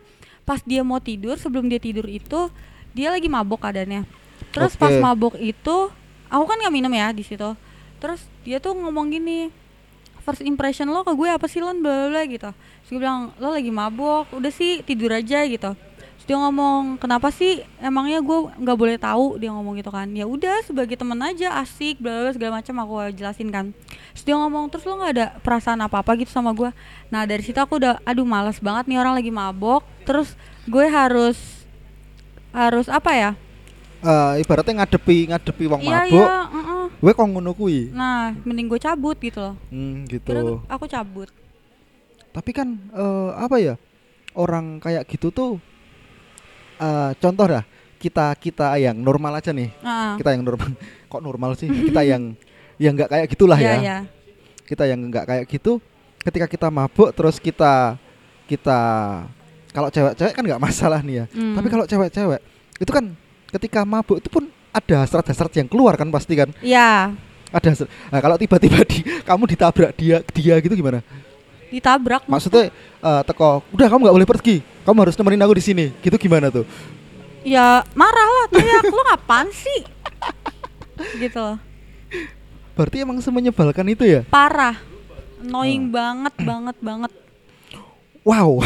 pas 0.48 0.62
dia 0.64 0.80
mau 0.80 0.98
tidur 0.98 1.36
sebelum 1.36 1.68
dia 1.68 1.78
tidur 1.82 2.06
itu 2.08 2.48
dia 2.96 3.12
lagi 3.12 3.28
mabok 3.28 3.68
keadaannya. 3.68 4.06
Terus 4.50 4.74
pas 4.74 4.90
Oke. 4.90 5.02
mabok 5.02 5.34
itu 5.38 5.76
aku 6.30 6.44
kan 6.46 6.56
nggak 6.58 6.74
minum 6.74 6.92
ya 6.94 7.12
di 7.12 7.22
situ. 7.26 7.52
Terus 8.00 8.24
dia 8.46 8.62
tuh 8.62 8.72
ngomong 8.72 9.12
gini 9.12 9.52
first 10.24 10.44
impression 10.44 10.88
lo 10.88 11.04
ke 11.04 11.12
gue 11.12 11.28
apa 11.28 11.46
sih 11.50 11.60
lon? 11.60 11.82
Bla 11.84 12.06
bla 12.06 12.06
bla 12.16 12.22
gitu. 12.24 12.50
Terus 12.50 12.88
gue 12.88 13.00
bilang 13.02 13.34
lo 13.36 13.52
lagi 13.52 13.68
mabok 13.68 14.32
udah 14.34 14.52
sih 14.54 14.80
tidur 14.86 15.12
aja 15.12 15.44
gitu 15.44 15.74
terus 16.20 16.26
dia 16.26 16.36
ngomong 16.36 17.00
kenapa 17.00 17.32
sih 17.32 17.52
emangnya 17.78 18.20
gue 18.20 18.38
nggak 18.54 18.76
boleh 18.76 18.96
tahu 18.96 19.40
dia 19.40 19.48
ngomong 19.48 19.72
gitu 19.74 19.88
kan 19.88 20.04
ya 20.10 20.24
udah 20.24 20.60
sebagai 20.62 20.92
temen 20.92 21.16
aja 21.18 21.56
asik 21.56 21.96
bla 21.96 22.12
bla 22.20 22.30
segala 22.30 22.60
macam 22.60 22.76
aku 22.78 22.94
jelasin 23.10 23.48
kan 23.48 23.72
terus 24.12 24.22
dia 24.22 24.36
ngomong 24.36 24.68
terus 24.68 24.84
lo 24.84 24.94
nggak 24.94 25.12
ada 25.12 25.26
perasaan 25.40 25.80
apa 25.80 25.98
apa 25.98 26.12
gitu 26.14 26.28
sama 26.28 26.52
gue 26.52 26.68
nah 27.08 27.24
dari 27.24 27.40
situ 27.40 27.56
aku 27.56 27.80
udah 27.80 28.04
aduh 28.04 28.22
malas 28.22 28.60
banget 28.60 28.84
nih 28.84 28.96
orang 28.96 29.16
lagi 29.16 29.30
mabok 29.30 29.80
terus 30.04 30.36
gue 30.64 30.84
harus 30.84 31.40
harus 32.50 32.86
apa 32.86 33.12
ya 33.12 33.32
Eh, 34.00 34.40
ibaratnya 34.40 34.80
ngadepi 34.80 35.28
ngadepi 35.28 35.64
wong 35.68 35.84
iya 35.84 35.92
mabuk. 36.00 36.24
iya 36.24 36.36
mm-mm. 36.48 36.84
Gue 37.00 37.12
kok 37.12 37.20
ngono 37.22 37.52
kuwi. 37.52 37.92
nah 37.92 38.32
mending 38.40 38.64
gue 38.66 38.80
cabut 38.80 39.12
gitu 39.16 39.36
loh 39.38 39.54
Hmm, 39.68 40.08
Kira 40.08 40.40
gitu. 40.40 40.64
aku 40.64 40.84
cabut 40.84 41.28
Tapi 42.30 42.50
kan 42.50 42.80
eh, 42.92 43.30
apa 43.36 43.56
ya? 43.56 43.76
Orang 44.32 44.80
kayak 44.80 45.04
gitu 45.04 45.28
tuh 45.28 45.60
eh 46.80 47.10
contoh 47.20 47.46
dah 47.46 47.64
kita 48.00 48.32
kita 48.40 48.80
yang 48.80 48.96
normal 48.96 49.36
aja 49.36 49.52
nih. 49.52 49.68
Ah, 49.84 50.16
Kita 50.16 50.32
yang 50.32 50.40
normal. 50.40 50.72
Kok 51.12 51.20
normal 51.20 51.52
sih? 51.60 51.68
Kita 51.68 52.00
yang 52.00 52.32
yang 52.80 52.96
nggak 52.96 53.12
kayak 53.12 53.26
gitulah 53.28 53.60
iya, 53.60 53.76
ya. 53.76 53.76
iya. 53.76 53.98
Kita 54.64 54.88
yang 54.88 55.04
nggak 55.04 55.24
kayak 55.28 55.44
gitu 55.52 55.84
ketika 56.20 56.48
kita 56.48 56.68
mabuk 56.72 57.12
terus 57.16 57.40
kita 57.40 57.96
kita 58.48 58.80
kalau 59.72 59.88
cewek-cewek 59.88 60.32
kan 60.32 60.42
nggak 60.48 60.62
masalah 60.62 61.04
nih 61.04 61.22
ya. 61.22 61.24
Hmm. 61.36 61.54
Tapi 61.60 61.68
kalau 61.68 61.84
cewek-cewek 61.84 62.40
itu 62.80 62.90
kan 62.90 63.04
ketika 63.52 63.80
mabuk 63.84 64.16
itu 64.16 64.32
pun 64.32 64.48
ada 64.72 65.04
hasrat-hasrat 65.04 65.52
yang 65.60 65.68
keluar 65.68 66.00
kan 66.00 66.08
pasti 66.08 66.32
kan. 66.38 66.48
Iya, 66.64 67.12
Ada 67.50 67.66
hasrat. 67.74 67.90
Nah, 67.90 68.20
kalau 68.22 68.36
tiba-tiba 68.38 68.80
di, 68.86 69.02
kamu 69.28 69.42
ditabrak 69.50 69.90
dia 69.98 70.22
dia 70.32 70.54
gitu 70.62 70.72
gimana? 70.72 71.02
ditabrak 71.70 72.26
Maksudnya 72.26 72.74
eh, 72.74 73.22
teko, 73.22 73.62
udah 73.70 73.86
kamu 73.86 74.00
nggak 74.02 74.16
boleh 74.18 74.28
pergi. 74.28 74.56
Kamu 74.90 74.98
harus 75.00 75.14
nemenin 75.14 75.38
aku 75.40 75.54
di 75.54 75.62
sini. 75.62 75.84
Gitu 75.96 76.18
gimana 76.18 76.50
tuh? 76.50 76.66
ya 77.40 77.80
marah 77.96 78.28
lah 78.28 78.46
teriak 78.50 78.84
lu 78.84 79.00
ngapain 79.00 79.48
sih 79.48 79.80
gitu 81.16 81.40
loh 81.40 81.56
Berarti 82.76 83.00
emang 83.00 83.16
semenyebalkan 83.16 83.88
itu 83.88 84.04
ya? 84.04 84.28
parah 84.28 84.76
annoying 85.40 85.88
Hmm. 85.88 85.94
banget 85.94 86.34
banget 86.36 86.76
banget 86.80 87.12
Wow. 88.20 88.60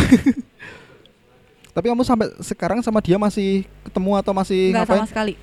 Tapi 1.75 1.87
kamu 1.87 2.03
sampai 2.03 2.35
sekarang 2.41 2.83
sama 2.83 2.99
dia 2.99 3.15
masih 3.15 3.63
ketemu 3.83 4.11
atau 4.17 4.35
masih 4.35 4.75
nggak 4.75 4.83
ngapain? 4.83 4.99
sama 4.99 5.07
sekali 5.07 5.35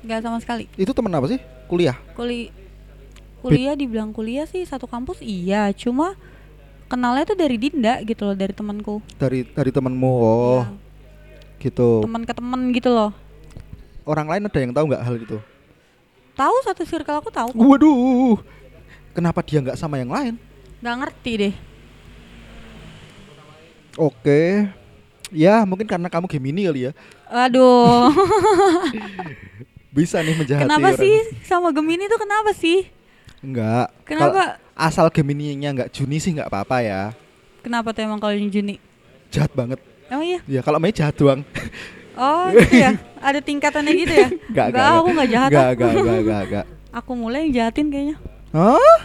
nggak 0.00 0.18
sama 0.18 0.38
sekali 0.42 0.64
Itu 0.74 0.90
temen 0.90 1.14
apa 1.14 1.26
sih? 1.28 1.38
Kuliah. 1.70 1.94
Kuli 2.16 2.50
kuliah 3.38 3.78
dibilang 3.78 4.10
kuliah 4.10 4.50
sih 4.50 4.66
satu 4.66 4.90
kampus 4.90 5.22
iya 5.22 5.70
cuma 5.70 6.18
kenalnya 6.88 7.24
tuh 7.24 7.36
dari 7.36 7.56
Dinda 7.56 8.00
gitu 8.00 8.24
loh 8.24 8.32
dari 8.32 8.50
temanku 8.50 8.98
Dari 9.14 9.44
dari 9.46 9.70
temenmu. 9.70 10.08
Oh, 10.10 10.64
Iya, 10.64 10.64
gitu. 11.60 12.02
teman 12.02 12.22
ke 12.22 12.32
teman 12.32 12.60
gitu 12.70 12.88
loh 12.88 13.10
Orang 14.02 14.24
lain 14.24 14.40
ada 14.42 14.58
yang 14.58 14.72
tahu 14.72 14.84
nggak 14.86 15.02
hal 15.02 15.16
itu? 15.16 15.36
tahu 16.32 16.54
satu 16.62 16.82
circle 16.82 17.18
aku 17.18 17.28
tahu. 17.28 17.50
Waduh. 17.52 18.38
Kenapa 19.10 19.42
dia 19.42 19.58
nggak 19.58 19.74
sama 19.74 19.96
yang 19.96 20.08
lain? 20.08 20.34
nggak 20.78 20.96
ngerti 20.98 21.32
deh 21.36 21.54
Oke. 23.96 24.70
Ya, 25.28 25.60
mungkin 25.62 25.84
karena 25.84 26.06
kamu 26.06 26.24
Gemini 26.26 26.64
kali 26.64 26.80
ya. 26.88 26.92
aduh 27.26 28.08
Bisa 29.92 30.22
nih 30.22 30.32
menjahati 30.32 30.64
kenapa 30.64 30.88
orang. 30.88 30.96
sih 30.96 31.14
sama 31.44 31.68
Gemini 31.68 32.06
tuh 32.06 32.16
kenapa 32.16 32.50
sih 32.54 32.88
Enggak. 33.38 33.92
kenapa 34.02 34.56
asal 34.78 35.10
Gemini-nya 35.10 35.74
nggak 35.74 35.90
Juni 35.90 36.22
sih 36.22 36.30
nggak 36.38 36.46
apa-apa 36.46 36.78
ya. 36.86 37.02
kenapa 37.66 37.90
tuh 37.90 38.06
emang 38.06 38.22
kalau 38.22 38.32
Juni 38.38 38.78
Jahat 39.28 39.52
banget. 39.52 39.82
emang 40.08 40.24
iya 40.24 40.40
Ya 40.48 40.60
kalau 40.64 40.80
Mei 40.80 40.94
jahat 40.94 41.12
doang. 41.18 41.44
Oh 42.16 42.48
gitu 42.54 42.80
ya? 42.80 42.96
Ada 43.20 43.42
tingkatannya 43.44 43.92
gitu 43.92 44.14
ya? 44.14 44.28
Enggak, 44.54 44.66
enggak. 44.72 44.88
aku 44.88 45.08
nggak 45.12 45.28
jahat 45.34 45.50
ah. 45.50 45.70
enggak, 45.74 45.90
enggak, 45.92 46.18
enggak, 46.22 46.42
enggak. 46.46 46.66
Aku 47.04 47.12
mulai 47.12 47.44
yang 47.44 47.52
jahatin 47.52 47.92
kayaknya 47.92 48.16
Hah? 48.56 48.96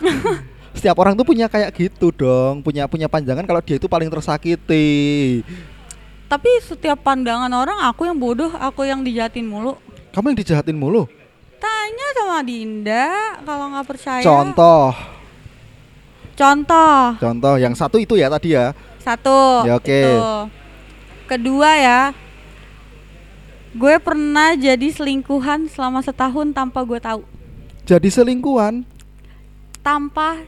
Setiap 0.71 0.95
orang 1.03 1.19
tuh 1.19 1.27
punya 1.27 1.51
kayak 1.51 1.75
gitu 1.75 2.15
dong, 2.15 2.63
punya 2.63 2.87
punya 2.87 3.11
panjangan 3.11 3.43
kalau 3.43 3.59
dia 3.59 3.75
itu 3.75 3.91
paling 3.91 4.07
tersakiti. 4.07 5.43
Tapi 6.31 6.49
setiap 6.63 7.03
pandangan 7.03 7.51
orang 7.51 7.83
aku 7.85 8.09
yang 8.09 8.17
bodoh 8.17 8.49
Aku 8.57 8.87
yang 8.87 9.05
dijahatin 9.05 9.45
mulu 9.45 9.77
Kamu 10.15 10.33
yang 10.33 10.39
dijahatin 10.39 10.73
mulu. 10.73 11.05
Tanya 11.61 12.07
sama 12.17 12.41
Dinda 12.41 13.37
Kalau 13.45 13.65
nggak 13.69 13.85
percaya 13.85 14.23
Contoh, 14.25 14.97
Contoh 16.33 17.13
contoh 17.15 17.55
yang 17.55 17.73
satu 17.73 17.97
itu 17.97 18.13
ya 18.13 18.27
tadi 18.27 18.53
ya. 18.53 18.73
Satu 18.97 19.63
Ya, 19.63 19.75
oke. 19.75 19.89
itu. 19.91 20.17
Kedua 21.25 21.69
ya 21.73 22.01
Gue 23.71 23.97
pernah 23.97 24.53
jadi 24.53 24.85
selingkuhan 24.87 25.65
selama 25.65 25.99
setahun 25.99 26.51
tanpa 26.51 26.81
gue 26.81 26.99
tahu 26.99 27.21
Jadi 27.83 28.07
selingkuhan 28.07 28.85
Tanpa 29.79 30.39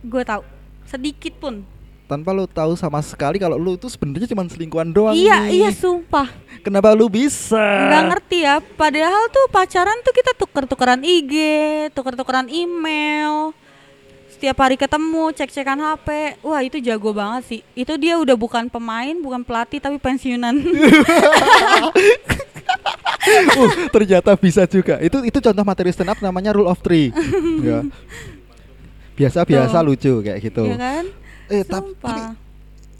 gue 0.00 0.22
tahu 0.22 0.42
Sedikit 0.84 1.34
pun 1.36 1.62
tanpa 2.04 2.34
lu 2.34 2.42
tahu 2.42 2.74
sama 2.74 2.98
sekali 2.98 3.38
kalau 3.38 3.54
lu 3.54 3.78
itu 3.78 3.86
sebenarnya 3.86 4.26
cuma 4.26 4.42
selingkuhan 4.42 4.90
doang. 4.90 5.14
Iya 5.14 5.46
nih. 5.46 5.62
iya 5.62 5.70
sumpah 5.70 6.26
Kenapa 6.58 6.90
lu 6.90 7.06
bisa? 7.06 7.54
nggak 7.54 8.04
ngerti 8.10 8.38
ya 8.42 8.58
padahal 8.58 9.30
tuh 9.30 9.46
pacaran 9.46 9.94
tuh 10.02 10.10
kita 10.10 10.34
tuker-tukeran 10.34 11.06
IG 11.06 11.30
tuker-tukeran 11.94 12.50
email 12.50 13.54
setiap 14.40 14.56
hari 14.56 14.74
ketemu 14.74 15.36
cek-cekan 15.36 15.76
HP 15.78 16.08
wah 16.40 16.64
itu 16.64 16.80
jago 16.80 17.12
banget 17.12 17.42
sih 17.44 17.60
itu 17.76 17.92
dia 17.94 18.16
udah 18.16 18.32
bukan 18.34 18.66
pemain 18.66 19.12
bukan 19.14 19.44
pelatih 19.44 19.76
tapi 19.76 20.00
pensiunan 20.00 20.56
uh, 23.20 23.70
ternyata 23.90 24.32
bisa 24.34 24.64
juga. 24.64 24.96
Itu 24.98 25.20
itu 25.20 25.38
contoh 25.38 25.60
materi 25.60 25.92
stand 25.92 26.08
up 26.08 26.18
namanya 26.18 26.50
rule 26.50 26.66
of 26.66 26.80
three. 26.80 27.12
ya. 27.68 27.84
Biasa-biasa 29.12 29.76
Tuh. 29.76 29.84
lucu 29.84 30.12
kayak 30.24 30.38
gitu. 30.40 30.64
ya 30.64 30.80
kan 30.80 31.04
Eh 31.50 31.60
tap- 31.60 31.92
tapi 32.00 32.22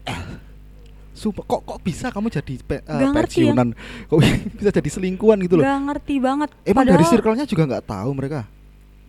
sumpah 1.21 1.45
kok 1.45 1.61
kok 1.63 1.79
bisa 1.81 2.09
kamu 2.09 2.29
jadi 2.29 2.55
pe- 2.61 2.85
Nggak 2.85 3.11
ngerti 3.11 3.41
ya. 3.41 3.53
pensiunan? 3.53 3.69
Kok 4.05 4.19
bisa 4.61 4.71
jadi 4.71 4.89
selingkuhan 4.91 5.39
gitu 5.41 5.55
loh? 5.57 5.65
nggak 5.65 5.81
ngerti 5.89 6.15
banget 6.21 6.49
Emang 6.63 6.85
dari 6.85 7.01
Padahal 7.01 7.13
circle-nya 7.17 7.45
juga 7.49 7.63
nggak 7.65 7.85
tahu 7.87 8.11
mereka. 8.13 8.41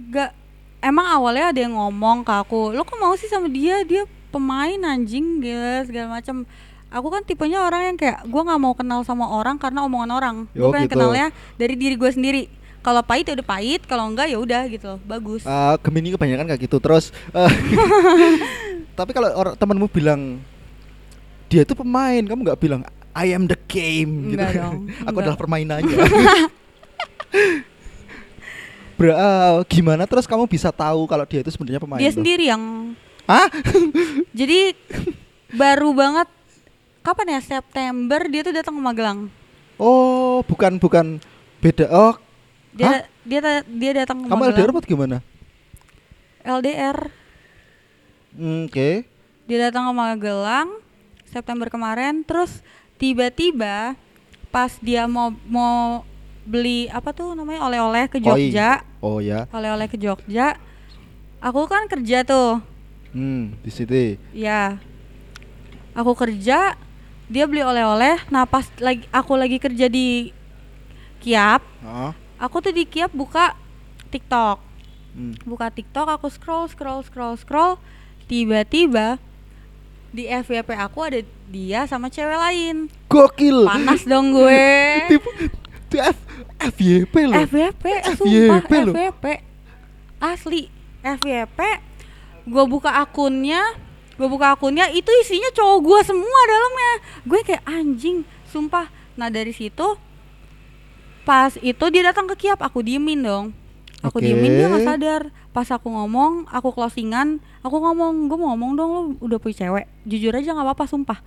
nggak 0.02 0.32
emang 0.82 1.06
awalnya 1.08 1.50
ada 1.50 1.60
yang 1.60 1.74
ngomong 1.74 2.22
ke 2.22 2.34
aku 2.34 2.74
lo 2.74 2.82
kok 2.82 2.98
mau 2.98 3.14
sih 3.14 3.26
sama 3.26 3.46
dia 3.46 3.82
dia 3.82 4.04
pemain 4.30 4.78
anjing 4.88 5.40
gila 5.40 5.86
segala 5.86 6.18
macam 6.18 6.44
aku 6.88 7.08
kan 7.08 7.22
tipenya 7.22 7.62
orang 7.62 7.82
yang 7.86 7.98
kayak 7.98 8.26
gua 8.26 8.42
nggak 8.44 8.60
mau 8.60 8.74
kenal 8.74 9.00
sama 9.02 9.30
orang 9.30 9.56
karena 9.56 9.84
omongan 9.84 10.12
orang 10.12 10.36
gue 10.52 10.68
pengen 10.68 10.86
gitu. 10.86 10.96
kenalnya 10.96 11.28
dari 11.56 11.76
diri 11.76 11.96
gue 11.96 12.10
sendiri 12.10 12.42
kalau 12.82 13.00
pahit 13.00 13.26
ya 13.26 13.38
udah 13.38 13.48
pahit 13.48 13.82
kalau 13.86 14.10
enggak 14.10 14.28
ya 14.28 14.36
udah 14.36 14.66
gitu 14.66 14.86
loh 14.88 15.00
bagus 15.02 15.46
Eh, 15.46 15.76
Gemini 15.80 16.12
kebanyakan 16.12 16.46
kayak 16.48 16.62
gitu 16.62 16.82
terus. 16.82 17.14
eh, 17.32 17.52
tapi 18.98 19.14
kalau 19.14 19.30
orang 19.32 19.54
temanmu 19.54 19.88
bilang 19.88 20.42
dia 21.46 21.62
itu 21.62 21.72
pemain, 21.72 22.24
kamu 22.24 22.42
nggak 22.42 22.58
bilang 22.58 22.82
I 23.12 23.36
am 23.36 23.44
the 23.44 23.60
game 23.68 24.32
gitu. 24.32 24.40
Dong, 24.40 24.88
Aku 25.04 25.12
enggak. 25.12 25.22
adalah 25.22 25.38
permainannya. 25.38 25.98
Bra, 29.02 29.14
eh, 29.14 29.54
gimana 29.66 30.06
terus 30.06 30.30
kamu 30.30 30.46
bisa 30.46 30.70
tahu 30.70 31.10
kalau 31.10 31.26
dia 31.26 31.42
itu 31.42 31.50
sebenarnya 31.50 31.82
pemain? 31.82 31.98
dia 31.98 32.14
tuh? 32.14 32.22
sendiri 32.22 32.46
yang 32.46 32.94
Hah? 33.26 33.50
jadi 34.40 34.78
baru 35.52 35.90
banget 35.92 36.30
kapan 37.02 37.34
ya 37.34 37.42
September 37.42 38.22
dia 38.26 38.42
tuh 38.42 38.54
datang 38.54 38.78
ke 38.78 38.82
Magelang 38.82 39.20
Oh, 39.76 40.46
bukan 40.46 40.78
bukan 40.78 41.18
beda. 41.58 41.90
Oh, 41.90 42.14
dia 42.72 42.86
Hah? 42.86 43.02
dia 43.26 43.40
dia 43.66 43.92
datang 43.98 44.22
ke 44.22 44.30
kamu 44.30 44.38
Magelang 44.38 44.54
LDR 44.54 44.70
apa 44.70 44.82
gimana? 44.86 45.18
LDR 46.42 46.98
Hmm, 48.32 48.70
Oke. 48.70 49.04
dia 49.44 49.58
datang 49.60 49.90
ke 49.90 49.94
Magelang 49.94 50.70
September 51.26 51.68
kemarin 51.68 52.22
terus 52.22 52.62
tiba-tiba 52.96 53.98
pas 54.48 54.78
dia 54.78 55.04
mau 55.04 55.34
mau 55.44 56.06
beli 56.44 56.86
apa 56.88 57.10
tuh 57.10 57.34
namanya 57.34 57.66
oleh-oleh 57.66 58.06
ke 58.06 58.18
Jogja 58.20 58.86
Oh 59.02 59.18
ya. 59.18 59.50
oleh-oleh 59.50 59.86
ke 59.86 59.98
Jogja 59.98 60.56
aku 61.38 61.66
kan 61.66 61.86
kerja 61.86 62.22
tuh 62.22 62.62
Hmm, 63.12 63.58
di 63.60 63.68
situ. 63.68 64.16
ya 64.32 64.80
aku 65.92 66.16
kerja 66.16 66.80
dia 67.28 67.44
beli 67.44 67.60
oleh-oleh 67.60 68.22
nah 68.28 68.46
pas 68.46 68.64
lagi 68.78 69.04
aku 69.10 69.34
lagi 69.34 69.58
kerja 69.58 69.86
di 69.86 70.32
Kiap 71.20 71.60
Heeh. 71.82 72.12
aku 72.38 72.56
tuh 72.60 72.72
di 72.72 72.84
Kiap 72.84 73.12
buka 73.12 73.58
TikTok 74.08 74.70
Hmm. 75.12 75.36
buka 75.44 75.68
TikTok 75.68 76.08
aku 76.08 76.30
scroll 76.30 76.66
scroll 76.66 77.04
scroll 77.04 77.36
scroll 77.36 77.76
tiba-tiba 78.26 79.20
di 80.08 80.24
FYP 80.24 80.72
aku 80.74 81.04
ada 81.04 81.20
dia 81.46 81.84
sama 81.84 82.08
cewek 82.08 82.38
lain 82.38 82.88
Gokil. 83.08 83.68
panas 83.68 84.08
dong 84.08 84.32
gue 84.32 84.64
Tipe 85.12 85.28
FYP 86.60 87.14
loh. 87.28 87.36
FYP 87.46 87.86
FYP 88.18 88.18
sumpah 88.18 88.82
loh. 88.86 88.94
FYP 88.96 89.26
asli 90.22 90.70
FYP 91.02 91.60
gue 92.46 92.64
buka 92.70 93.02
akunnya 93.02 93.62
gue 94.18 94.28
buka 94.30 94.54
akunnya 94.54 94.86
itu 94.94 95.10
isinya 95.26 95.50
cowok 95.54 95.78
gue 95.82 96.00
semua 96.14 96.42
dalamnya. 96.46 96.94
Gue 97.26 97.40
kayak 97.42 97.64
anjing 97.66 98.22
sumpah. 98.50 98.90
Nah 99.18 99.34
dari 99.34 99.54
situ 99.54 99.98
pas 101.22 101.54
itu 101.62 101.86
dia 101.94 102.02
datang 102.06 102.26
ke 102.30 102.48
Kiap 102.48 102.62
aku 102.62 102.86
diemin 102.86 103.22
dong. 103.26 103.46
Aku 104.02 104.18
Oke. 104.18 104.26
diemin 104.30 104.58
dia 104.58 104.68
nggak 104.70 104.86
sadar. 104.86 105.22
Pas 105.52 105.68
aku 105.70 105.90
ngomong 105.90 106.50
aku 106.50 106.70
closingan 106.74 107.42
aku 107.66 107.78
ngomong 107.82 108.30
gue 108.30 108.38
mau 108.38 108.54
ngomong 108.54 108.72
dong 108.78 108.90
lo 108.94 109.02
udah 109.26 109.38
punya 109.42 109.66
cewek. 109.66 109.86
Jujur 110.06 110.34
aja 110.38 110.54
nggak 110.54 110.68
apa-apa 110.70 110.86
sumpah. 110.86 111.20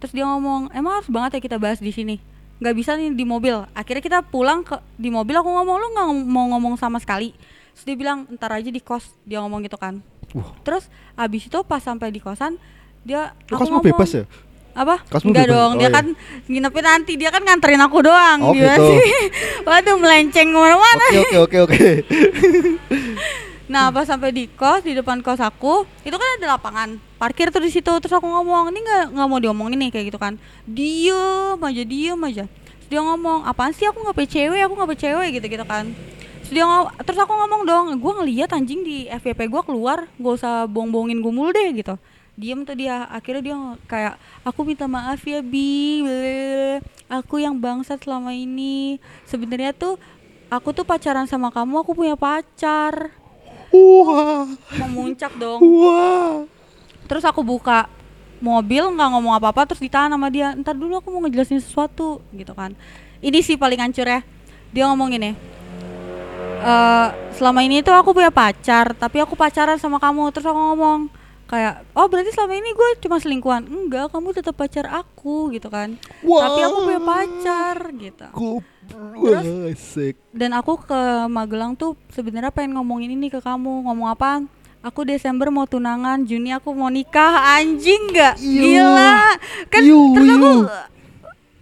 Terus 0.00 0.12
dia 0.16 0.24
ngomong 0.24 0.72
emang 0.72 1.02
harus 1.02 1.10
banget 1.12 1.36
ya 1.36 1.40
kita 1.44 1.56
bahas 1.60 1.84
di 1.84 1.92
sini 1.92 2.37
nggak 2.58 2.74
bisa 2.74 2.94
nih 2.94 3.10
di 3.10 3.22
mobil 3.22 3.54
akhirnya 3.70 4.02
kita 4.02 4.18
pulang 4.20 4.62
ke 4.62 4.74
di 4.94 5.08
mobil 5.08 5.32
aku 5.32 5.46
ngomong 5.46 5.76
lu 5.78 5.86
nggak 5.94 6.06
mau 6.26 6.46
ngomong 6.52 6.74
sama 6.74 6.98
sekali 6.98 7.30
terus 7.70 7.84
dia 7.84 7.94
bilang 7.94 8.26
ntar 8.34 8.50
aja 8.50 8.66
di 8.66 8.78
kos 8.78 9.14
dia 9.22 9.38
ngomong 9.38 9.62
gitu 9.62 9.78
kan 9.78 10.02
Wah. 10.30 10.50
terus 10.60 10.90
abis 11.14 11.46
itu 11.46 11.58
pas 11.62 11.78
sampai 11.78 12.10
di 12.10 12.18
kosan 12.18 12.58
dia 13.00 13.30
Lu 13.48 13.56
aku 13.56 13.70
ngomong, 13.70 13.86
bebas 13.86 14.10
ya? 14.12 14.24
apa 14.74 15.02
Kosmu 15.06 15.34
enggak 15.34 15.48
dong 15.48 15.70
Oh, 15.74 15.78
dia 15.78 15.86
iya. 15.86 15.94
kan 15.94 16.06
nginepin 16.46 16.84
nanti 16.84 17.12
dia 17.14 17.30
kan 17.30 17.42
nganterin 17.42 17.82
aku 17.82 17.98
doang 17.98 18.38
Oh, 18.42 18.54
gimana 18.54 18.74
gitu. 18.74 18.90
sih 18.90 19.10
waduh 19.66 19.96
melenceng 19.96 20.48
ke 20.50 20.58
mana-mana 20.58 21.04
Oke 21.08 21.18
oke 21.18 21.36
oke 21.38 21.58
oke. 21.66 21.88
Nah, 23.68 23.92
pas 23.92 24.08
sampai 24.08 24.32
di 24.32 24.48
kos 24.48 24.80
di 24.80 24.96
depan 24.96 25.20
kos 25.20 25.44
aku, 25.44 25.84
itu 26.00 26.16
kan 26.16 26.28
ada 26.40 26.56
lapangan 26.56 26.96
parkir 27.20 27.52
tuh 27.52 27.60
di 27.60 27.68
situ. 27.68 27.92
Terus 28.00 28.16
aku 28.16 28.24
ngomong, 28.24 28.72
ini 28.72 28.80
nggak 28.80 29.04
nggak 29.12 29.28
mau 29.28 29.36
diomongin 29.36 29.76
nih 29.76 29.90
kayak 29.92 30.06
gitu 30.08 30.18
kan. 30.18 30.40
Diem 30.64 31.60
aja, 31.60 31.82
diem 31.84 32.20
aja. 32.24 32.44
Terus 32.48 32.88
dia 32.88 33.00
ngomong, 33.04 33.44
apaan 33.44 33.76
sih 33.76 33.84
aku 33.84 34.00
nggak 34.00 34.24
cewek, 34.24 34.64
aku 34.64 34.72
nggak 34.72 34.88
punya 34.88 35.02
cewek 35.04 35.28
gitu 35.36 35.46
gitu 35.52 35.64
kan. 35.68 35.92
Terus 36.48 36.52
dia 36.56 36.64
ngomong, 36.64 36.96
terus 37.04 37.20
aku 37.20 37.32
ngomong 37.36 37.62
dong, 37.68 37.86
gue 38.00 38.12
ngeliat 38.24 38.50
anjing 38.56 38.80
di 38.80 39.04
FYP 39.12 39.52
gue 39.52 39.62
keluar, 39.68 40.08
gak 40.16 40.34
usah 40.40 40.64
bohong-bohongin 40.64 41.20
gue 41.20 41.28
mulu 41.28 41.52
deh 41.52 41.68
gitu. 41.76 42.00
Diem 42.40 42.64
tuh 42.64 42.72
dia, 42.72 43.04
akhirnya 43.12 43.42
dia 43.44 43.56
kayak 43.84 44.14
aku 44.48 44.64
minta 44.64 44.88
maaf 44.88 45.20
ya 45.28 45.44
bi, 45.44 46.00
aku 47.04 47.44
yang 47.44 47.60
bangsat 47.60 48.00
selama 48.00 48.32
ini. 48.32 48.96
Sebenarnya 49.28 49.76
tuh 49.76 50.00
aku 50.48 50.72
tuh 50.72 50.88
pacaran 50.88 51.28
sama 51.28 51.52
kamu, 51.52 51.84
aku 51.84 51.92
punya 51.92 52.16
pacar 52.16 53.12
Wah. 53.72 54.48
memuncak 54.80 55.32
dong. 55.36 55.60
Wah. 55.60 56.44
terus 57.08 57.24
aku 57.24 57.40
buka 57.40 57.88
mobil 58.38 58.84
nggak 58.92 59.08
ngomong 59.16 59.34
apa-apa 59.40 59.64
terus 59.72 59.80
ditahan 59.82 60.12
sama 60.12 60.28
dia. 60.28 60.52
Ntar 60.54 60.76
dulu 60.76 61.00
aku 61.00 61.08
mau 61.10 61.24
ngejelasin 61.24 61.60
sesuatu 61.60 62.20
gitu 62.36 62.52
kan. 62.52 62.76
Ini 63.18 63.38
sih 63.42 63.56
paling 63.58 63.80
hancur 63.80 64.06
ya. 64.06 64.20
Dia 64.70 64.84
ngomong 64.92 65.08
gini 65.10 65.32
"Eh, 66.58 67.08
selama 67.38 67.62
ini 67.62 67.80
tuh 67.80 67.94
aku 67.94 68.12
punya 68.12 68.28
pacar 68.34 68.92
tapi 68.92 69.22
aku 69.22 69.34
pacaran 69.38 69.78
sama 69.80 69.96
kamu. 70.02 70.30
Terus 70.34 70.46
aku 70.46 70.60
ngomong 70.74 71.08
kayak 71.48 71.88
oh 71.96 72.06
berarti 72.06 72.30
selama 72.36 72.54
ini 72.60 72.70
gue 72.76 72.88
cuma 73.00 73.16
selingkuhan. 73.16 73.64
Enggak 73.64 74.12
kamu 74.12 74.36
tetap 74.36 74.54
pacar 74.54 74.86
aku 74.86 75.48
gitu 75.56 75.72
kan. 75.72 75.96
Tapi 76.20 76.60
aku 76.60 76.78
punya 76.84 77.00
pacar 77.00 77.76
gitu. 77.96 78.26
Terus? 78.88 79.44
Asik. 79.72 80.14
dan 80.32 80.56
aku 80.56 80.80
ke 80.80 81.00
Magelang 81.28 81.76
tuh 81.76 81.92
sebenarnya 82.08 82.48
pengen 82.48 82.76
ngomongin 82.76 83.12
ini 83.12 83.28
ke 83.28 83.40
kamu. 83.40 83.84
Ngomong 83.88 84.08
apa? 84.12 84.44
Aku 84.78 85.02
Desember 85.02 85.50
mau 85.50 85.66
tunangan 85.66 86.22
Juni 86.22 86.54
aku 86.54 86.70
mau 86.70 86.88
nikah. 86.88 87.58
Anjing 87.58 88.14
nggak? 88.14 88.38
Gila. 88.38 89.16
Kan 89.68 89.82
terus 89.82 90.28
aku. 90.30 90.52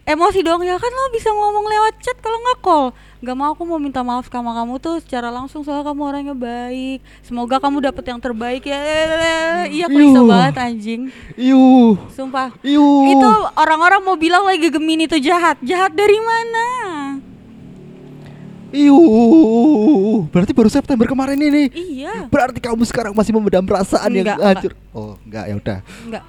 Emosi 0.07 0.39
dong 0.47 0.63
ya 0.63 0.79
kan 0.79 0.87
lo 0.87 1.11
bisa 1.11 1.35
ngomong 1.35 1.67
lewat 1.67 1.99
chat 1.99 2.15
kalau 2.23 2.39
nggak 2.39 2.59
call 2.63 2.87
nggak 3.19 3.35
mau 3.35 3.51
aku 3.51 3.67
mau 3.67 3.83
minta 3.83 4.07
maaf 4.07 4.31
sama 4.31 4.55
kamu 4.55 4.79
tuh 4.79 5.03
secara 5.03 5.35
langsung 5.35 5.67
soalnya 5.67 5.83
kamu 5.83 6.01
orangnya 6.07 6.37
baik 6.39 7.03
semoga 7.27 7.59
kamu 7.59 7.91
dapet 7.91 8.05
yang 8.15 8.23
terbaik 8.23 8.63
ya 8.63 8.79
iya 9.67 9.91
Iu. 9.91 10.31
banget 10.31 10.55
anjing 10.63 11.11
Iu. 11.35 11.99
sumpah 12.15 12.55
Iu. 12.63 12.87
itu 13.19 13.29
orang-orang 13.59 14.01
mau 14.07 14.15
bilang 14.15 14.47
lagi 14.47 14.71
Gemini 14.71 15.11
itu 15.11 15.19
jahat 15.19 15.59
jahat 15.67 15.91
dari 15.91 16.23
mana 16.23 16.67
Iu. 18.77 20.27
Berarti 20.29 20.53
baru 20.53 20.69
September 20.69 21.07
kemarin 21.07 21.39
ini. 21.39 21.71
iya 21.73 22.27
Berarti 22.29 22.59
kamu 22.59 22.83
sekarang 22.85 23.15
masih 23.15 23.33
memendam 23.33 23.63
perasaan 23.65 24.11
yang 24.13 24.27
Enggak, 24.27 24.43
hancur. 24.43 24.73
Oh, 24.91 25.15
enggak 25.23 25.45
ya 25.49 25.55
udah. 25.57 25.79
enggak 26.05 26.25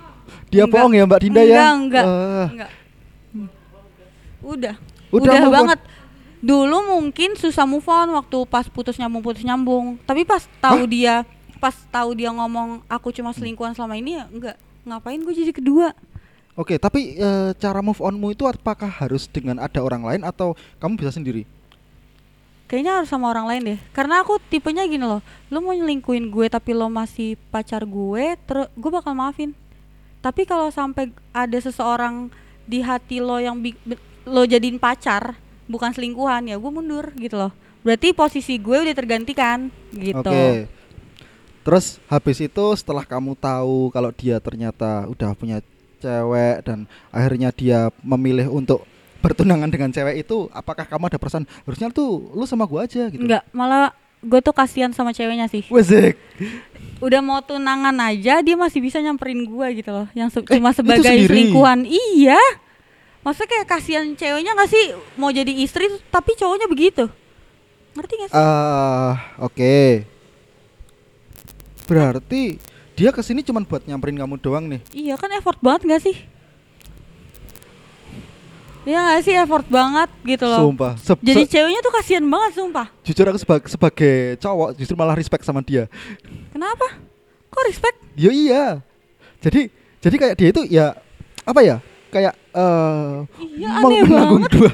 Dia 0.48 0.64
Enggak. 0.64 0.74
bohong 0.80 0.94
ya 0.96 1.04
Mbak 1.10 1.20
Dinda 1.28 1.42
ya? 1.44 1.50
Enggak, 1.50 1.74
enggak. 1.76 2.06
Ah. 2.06 2.48
Enggak. 2.48 2.70
Udah. 4.48 4.76
Udah 5.12 5.28
Udah, 5.28 5.36
move 5.44 5.52
on. 5.52 5.56
banget. 5.60 5.80
Dulu 6.40 6.78
mungkin 6.96 7.36
susah 7.36 7.68
move 7.68 7.84
on 7.92 8.16
waktu 8.16 8.38
pas 8.48 8.64
putus 8.72 8.96
nyambung 8.96 9.20
putus 9.20 9.44
nyambung. 9.44 10.00
Tapi 10.08 10.24
pas 10.24 10.48
tahu 10.64 10.88
dia 10.88 11.28
pas 11.58 11.74
tahu 11.90 12.14
dia 12.14 12.30
ngomong 12.30 12.86
aku 12.86 13.10
cuma 13.12 13.34
selingkuhan 13.36 13.76
selama 13.76 14.00
ini 14.00 14.16
ya 14.16 14.26
enggak. 14.32 14.56
Ngapain 14.88 15.20
gue 15.20 15.34
jadi 15.36 15.52
kedua? 15.52 15.92
Oke, 16.58 16.80
tapi 16.80 17.20
eh, 17.20 17.52
cara 17.60 17.84
move 17.84 18.00
onmu 18.00 18.34
itu 18.34 18.48
apakah 18.48 18.90
harus 18.90 19.28
dengan 19.30 19.60
ada 19.62 19.78
orang 19.84 20.02
lain 20.02 20.22
atau 20.24 20.56
kamu 20.80 20.98
bisa 20.98 21.14
sendiri? 21.14 21.46
Kayaknya 22.68 23.00
harus 23.04 23.10
sama 23.12 23.30
orang 23.30 23.46
lain 23.48 23.62
deh. 23.76 23.80
Karena 23.94 24.26
aku 24.26 24.42
tipenya 24.50 24.84
gini 24.90 25.06
loh. 25.06 25.22
Lo 25.54 25.62
mau 25.62 25.72
nyelingkuin 25.72 26.28
gue 26.28 26.48
tapi 26.50 26.74
lo 26.74 26.90
masih 26.90 27.40
pacar 27.54 27.86
gue, 27.86 28.36
terus 28.44 28.68
gue 28.74 28.92
bakal 28.92 29.14
maafin. 29.14 29.54
Tapi 30.20 30.44
kalau 30.44 30.68
sampai 30.74 31.14
ada 31.32 31.58
seseorang 31.62 32.28
di 32.68 32.84
hati 32.84 33.24
lo 33.24 33.40
yang 33.40 33.56
lo 34.28 34.44
jadiin 34.44 34.78
pacar, 34.78 35.40
bukan 35.66 35.90
selingkuhan, 35.90 36.46
ya 36.46 36.56
gue 36.56 36.70
mundur 36.70 37.10
gitu 37.16 37.36
loh. 37.36 37.52
Berarti 37.82 38.12
posisi 38.12 38.60
gue 38.60 38.84
udah 38.84 38.92
tergantikan 38.92 39.72
gitu. 39.92 40.20
Oke. 40.22 40.68
Terus 41.64 42.00
habis 42.06 42.38
itu 42.38 42.66
setelah 42.76 43.04
kamu 43.04 43.36
tahu 43.36 43.90
kalau 43.90 44.12
dia 44.12 44.40
ternyata 44.40 45.08
udah 45.08 45.32
punya 45.34 45.60
cewek 45.98 46.64
dan 46.64 46.84
akhirnya 47.10 47.52
dia 47.52 47.80
memilih 48.00 48.48
untuk 48.48 48.88
bertunangan 49.18 49.68
dengan 49.68 49.90
cewek 49.90 50.22
itu, 50.22 50.48
apakah 50.52 50.86
kamu 50.86 51.10
ada 51.10 51.18
perasaan 51.18 51.44
harusnya 51.66 51.90
tuh 51.90 52.32
lu 52.32 52.46
sama 52.46 52.64
gua 52.64 52.86
aja 52.86 53.10
gitu? 53.10 53.20
Enggak, 53.20 53.44
malah 53.52 53.92
gue 54.18 54.40
tuh 54.40 54.54
kasihan 54.54 54.92
sama 54.92 55.12
ceweknya 55.12 55.48
sih. 55.48 55.66
Wezek. 55.68 56.16
Udah 56.98 57.20
mau 57.20 57.38
tunangan 57.40 57.94
aja 58.00 58.42
dia 58.42 58.56
masih 58.56 58.80
bisa 58.80 58.98
nyamperin 58.98 59.44
gue 59.44 59.68
gitu 59.78 59.92
loh. 59.92 60.08
Yang 60.14 60.40
se- 60.40 60.46
Eh, 60.48 60.58
cuma 60.58 60.72
sebagai 60.72 61.04
selingkuhan. 61.04 61.84
Iya. 61.84 62.40
Maksudnya 63.28 63.50
kayak 63.52 63.68
kasihan 63.68 64.08
ceweknya 64.16 64.56
gak 64.56 64.72
sih 64.72 64.86
mau 65.20 65.28
jadi 65.28 65.52
istri 65.52 65.84
tapi 66.08 66.32
cowoknya 66.40 66.64
begitu. 66.64 67.12
Ngerti 67.92 68.14
gak 68.16 68.30
sih? 68.32 68.40
Ah, 68.40 69.36
oke. 69.38 70.08
Berarti 71.84 72.56
dia 72.96 73.12
ke 73.12 73.20
sini 73.20 73.44
cuma 73.44 73.60
buat 73.60 73.84
nyamperin 73.84 74.16
kamu 74.16 74.40
doang 74.40 74.72
nih. 74.72 74.80
Iya 74.96 75.20
kan 75.20 75.28
effort 75.36 75.60
banget 75.60 75.84
gak 75.86 76.08
sih? 76.08 76.16
Iya 78.88 79.00
gak 79.12 79.22
sih 79.28 79.36
effort 79.36 79.68
banget 79.68 80.08
gitu 80.24 80.48
loh. 80.48 80.72
Sumpah. 80.72 80.96
Se- 80.96 81.20
Jadi 81.20 81.44
ceweknya 81.46 81.84
tuh 81.84 81.92
kasihan 81.92 82.24
banget 82.24 82.52
sumpah. 82.56 82.88
jujur 83.04 83.28
aku 83.28 83.40
sebagai, 83.44 83.68
sebagai 83.68 84.14
cowok 84.40 84.70
justru 84.80 84.96
malah 84.96 85.20
respect 85.20 85.44
sama 85.44 85.60
dia. 85.60 85.92
Kenapa? 86.56 86.96
Kok 87.52 87.64
respect? 87.68 88.00
Yo 88.16 88.32
iya. 88.32 88.80
Jadi 89.44 89.68
jadi 90.00 90.16
kayak 90.16 90.36
dia 90.40 90.48
itu 90.48 90.62
ya 90.64 90.96
apa 91.44 91.60
ya? 91.60 91.84
Kayak 92.08 92.34
eh 92.52 93.28
Iya 93.58 93.70
aneh 93.80 94.02
banget. 94.04 94.50
dua. 94.54 94.72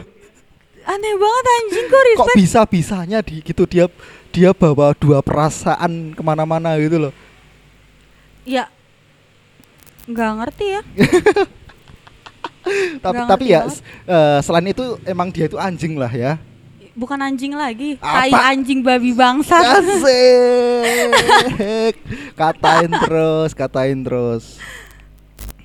Aneh 0.84 1.14
banget 1.16 1.46
anjing 1.48 1.86
kok 1.86 1.96
Kok 1.96 2.06
respect. 2.06 2.36
bisa 2.38 2.60
bisanya 2.68 3.20
di 3.24 3.40
gitu 3.40 3.64
dia 3.64 3.86
dia 4.30 4.52
bawa 4.52 4.92
dua 4.94 5.22
perasaan 5.22 6.14
ke 6.14 6.22
mana-mana 6.22 6.76
gitu 6.78 7.10
loh. 7.10 7.14
Ya 8.44 8.68
nggak 10.04 10.32
ngerti 10.44 10.66
ya. 10.68 10.82
Tapi 13.04 13.20
tapi 13.28 13.46
ya 13.52 13.68
eh, 14.08 14.40
selain 14.40 14.72
itu 14.72 14.96
emang 15.04 15.28
dia 15.28 15.52
itu 15.52 15.60
anjing 15.60 16.00
lah 16.00 16.08
ya. 16.08 16.40
Bukan 16.94 17.18
anjing 17.18 17.58
lagi. 17.58 17.98
Tai 17.98 18.30
anjing 18.54 18.86
babi 18.86 19.12
bangsa. 19.12 19.58
Asik. 19.82 20.86
Katain 22.40 22.92
terus, 23.02 23.52
katain 23.52 24.00
terus. 24.06 24.62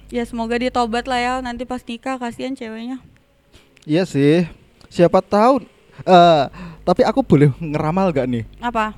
Ya 0.08 0.24
semoga 0.24 0.56
dia 0.56 0.72
tobat 0.72 1.04
lah 1.04 1.20
ya 1.20 1.32
nanti 1.44 1.68
pas 1.68 1.84
nikah 1.84 2.16
kasihan 2.16 2.56
ceweknya. 2.56 2.96
Iya 3.84 4.08
sih. 4.08 4.48
Siapa 4.88 5.20
tahu 5.20 5.60
eh 6.08 6.44
tapi 6.80 7.04
aku 7.04 7.20
boleh 7.20 7.52
ngeramal 7.60 8.08
gak 8.08 8.24
nih? 8.24 8.48
Apa? 8.56 8.96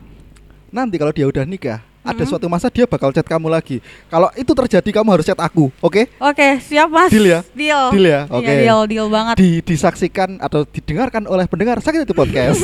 Nanti 0.71 0.95
kalau 1.03 1.11
dia 1.11 1.27
udah 1.27 1.43
nikah, 1.43 1.83
ada 2.07 2.23
suatu 2.23 2.47
masa 2.47 2.71
dia 2.71 2.87
bakal 2.87 3.11
chat 3.11 3.27
kamu 3.27 3.51
lagi. 3.51 3.83
Kalau 4.07 4.31
itu 4.39 4.55
terjadi 4.55 5.03
kamu 5.03 5.19
harus 5.19 5.27
chat 5.27 5.35
aku, 5.35 5.75
oke? 5.83 6.07
Oke, 6.23 6.63
siap 6.63 6.87
Mas. 6.87 7.11
Deal 7.11 7.27
ya? 7.27 7.41
Deal. 7.59 7.85
Deal 7.91 8.07
ya? 8.07 8.21
Iya, 8.31 8.39
Oke. 8.39 8.53
deal, 8.63 8.81
deal 8.87 9.07
banget. 9.11 9.35
Di, 9.35 9.51
disaksikan 9.67 10.39
atau 10.39 10.63
didengarkan 10.63 11.27
oleh 11.27 11.51
pendengar 11.51 11.83
sakit 11.83 12.07
itu 12.07 12.15
podcast. 12.15 12.63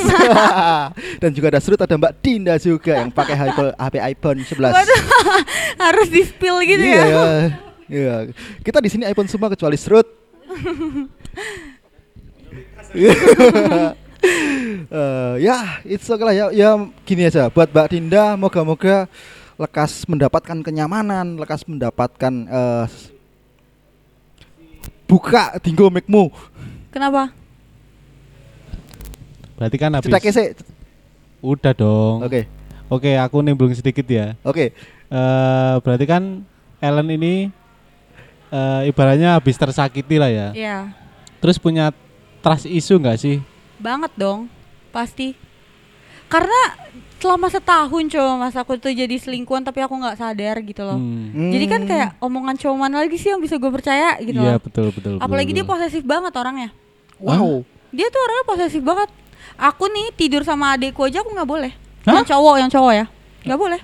Dan 1.23 1.35
juga 1.35 1.51
ada 1.51 1.59
Srut 1.59 1.83
ada 1.83 1.99
Mbak 1.99 2.13
Dinda 2.23 2.55
juga 2.63 3.03
yang 3.03 3.11
pakai 3.11 3.35
HP, 3.35 3.59
HP 3.75 3.95
iPhone 4.15 4.39
11. 4.47 4.71
Waduh, 4.71 5.01
harus 5.91 6.09
di 6.15 6.23
spill 6.23 6.63
gitu 6.63 6.87
iya, 6.87 7.03
ya. 7.03 7.07
ya. 7.11 7.66
Iya. 7.87 8.35
Kita 8.63 8.83
di 8.83 8.91
sini 8.91 9.07
iPhone 9.07 9.31
semua 9.31 9.51
kecuali 9.51 9.79
Srut. 9.79 10.07
Eh, 14.87 15.35
ya, 15.43 15.83
it's 15.87 16.11
okay 16.11 16.25
lah 16.25 16.35
ya. 16.35 16.47
Ya 16.51 16.71
gini 17.07 17.27
aja 17.27 17.47
buat 17.47 17.71
Mbak 17.71 17.95
Dinda, 17.95 18.35
moga-moga 18.35 19.07
lekas 19.55 20.03
mendapatkan 20.11 20.67
kenyamanan, 20.67 21.39
lekas 21.39 21.63
mendapatkan 21.67 22.35
eh, 22.47 22.87
buka 25.07 25.59
dinggo 25.63 25.91
mikmu. 25.91 26.31
Kenapa? 26.91 27.31
Berarti 29.57 29.77
kan 29.79 29.91
habis. 29.95 30.11
Cetek 30.11 30.35
sih. 30.35 30.49
Udah 31.41 31.73
dong. 31.73 32.27
Oke. 32.27 32.51
Oke, 32.87 33.19
aku 33.19 33.43
nimbrung 33.43 33.75
sedikit 33.75 34.07
ya. 34.07 34.35
Oke. 34.43 34.75
Eh 35.11 35.75
berarti 35.83 36.05
kan 36.07 36.43
Ellen 36.83 37.09
ini 37.11 37.51
eh 38.49 38.89
ibaratnya 38.89 39.35
habis 39.35 39.55
tersakiti 39.55 40.17
lah 40.17 40.31
ya. 40.31 40.49
Iya. 40.53 40.79
Terus 41.39 41.59
punya 41.59 41.91
trust 42.41 42.67
issue 42.67 42.97
nggak 42.97 43.19
sih? 43.19 43.37
Banget 43.77 44.13
dong. 44.15 44.47
Pasti. 44.91 45.35
Karena 46.27 46.61
selama 47.17 47.49
setahun 47.49 48.05
coba 48.13 48.31
mas 48.37 48.55
aku 48.55 48.77
tuh 48.77 48.93
jadi 48.93 49.17
selingkuhan 49.17 49.65
tapi 49.65 49.81
aku 49.81 49.95
nggak 49.95 50.19
sadar 50.19 50.57
gitu 50.61 50.83
loh. 50.83 50.99
Hmm. 50.99 51.51
Jadi 51.51 51.65
kan 51.67 51.83
kayak 51.85 52.09
omongan 52.19 52.55
cowok 52.57 52.77
mana 52.77 53.03
lagi 53.03 53.17
sih 53.17 53.31
yang 53.31 53.41
bisa 53.41 53.57
gue 53.57 53.71
percaya 53.71 54.19
gitu 54.21 54.37
Iya 54.37 54.59
loh. 54.59 54.63
betul 54.63 54.87
betul. 54.91 55.13
betul, 55.17 55.25
Apalagi 55.25 55.51
dia 55.51 55.63
betul. 55.63 55.73
posesif 55.79 56.03
banget 56.05 56.33
orangnya. 56.35 56.71
Wow. 57.17 57.65
Dia 57.95 58.07
tuh 58.11 58.21
orangnya 58.21 58.45
posesif 58.47 58.83
banget. 58.83 59.09
Aku 59.57 59.89
nih 59.89 60.13
tidur 60.13 60.45
sama 60.45 60.77
adekku 60.77 61.01
aja 61.03 61.25
aku 61.25 61.33
nggak 61.33 61.49
boleh. 61.49 61.73
Hah? 62.05 62.21
Yang 62.21 62.27
cowok, 62.37 62.55
yang 62.61 62.71
cowok 62.71 62.93
ya. 62.93 63.07
Nggak 63.47 63.59
boleh. 63.59 63.81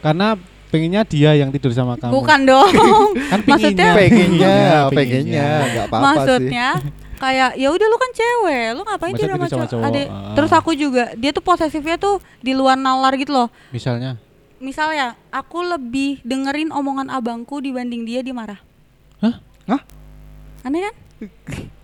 Karena 0.00 0.28
pengennya 0.68 1.02
dia 1.02 1.30
yang 1.34 1.48
tidur 1.48 1.72
sama 1.72 1.96
kamu. 1.96 2.12
Bukan 2.12 2.40
dong. 2.44 2.70
Kan 3.32 3.40
Maksudnya- 3.44 3.94
Pengennya, 3.94 4.56
Pengennya, 4.88 4.94
pengennya, 4.94 5.48
nggak 5.64 5.86
apa-apa 5.88 6.02
sih. 6.02 6.08
Maksudnya 6.08 6.68
kayak 7.18 7.50
ya 7.58 7.68
udah 7.68 7.86
lu 7.88 7.98
kan 7.98 8.10
cewek, 8.14 8.66
lu 8.78 8.82
ngapain 8.86 9.10
tidur 9.10 9.26
sama 9.26 9.36
tidur 9.36 9.50
sama 9.50 9.58
cowok? 9.58 9.70
cowok? 9.74 9.88
Adek. 9.90 10.06
Ah. 10.06 10.34
Terus 10.38 10.52
aku 10.54 10.70
juga, 10.72 11.04
dia 11.18 11.30
tuh 11.34 11.42
posesifnya 11.42 11.96
tuh 11.98 12.14
di 12.38 12.54
luar 12.54 12.78
nalar 12.78 13.18
gitu 13.18 13.34
loh. 13.34 13.48
Misalnya. 13.74 14.14
Misalnya, 14.58 15.14
aku 15.30 15.62
lebih 15.62 16.18
dengerin 16.22 16.70
omongan 16.70 17.10
abangku 17.10 17.58
dibanding 17.58 18.02
dia 18.02 18.22
dia 18.22 18.34
marah. 18.34 18.58
Hah? 19.18 19.38
Hah? 19.66 19.82
Aneh 20.62 20.82
kan? 20.82 20.94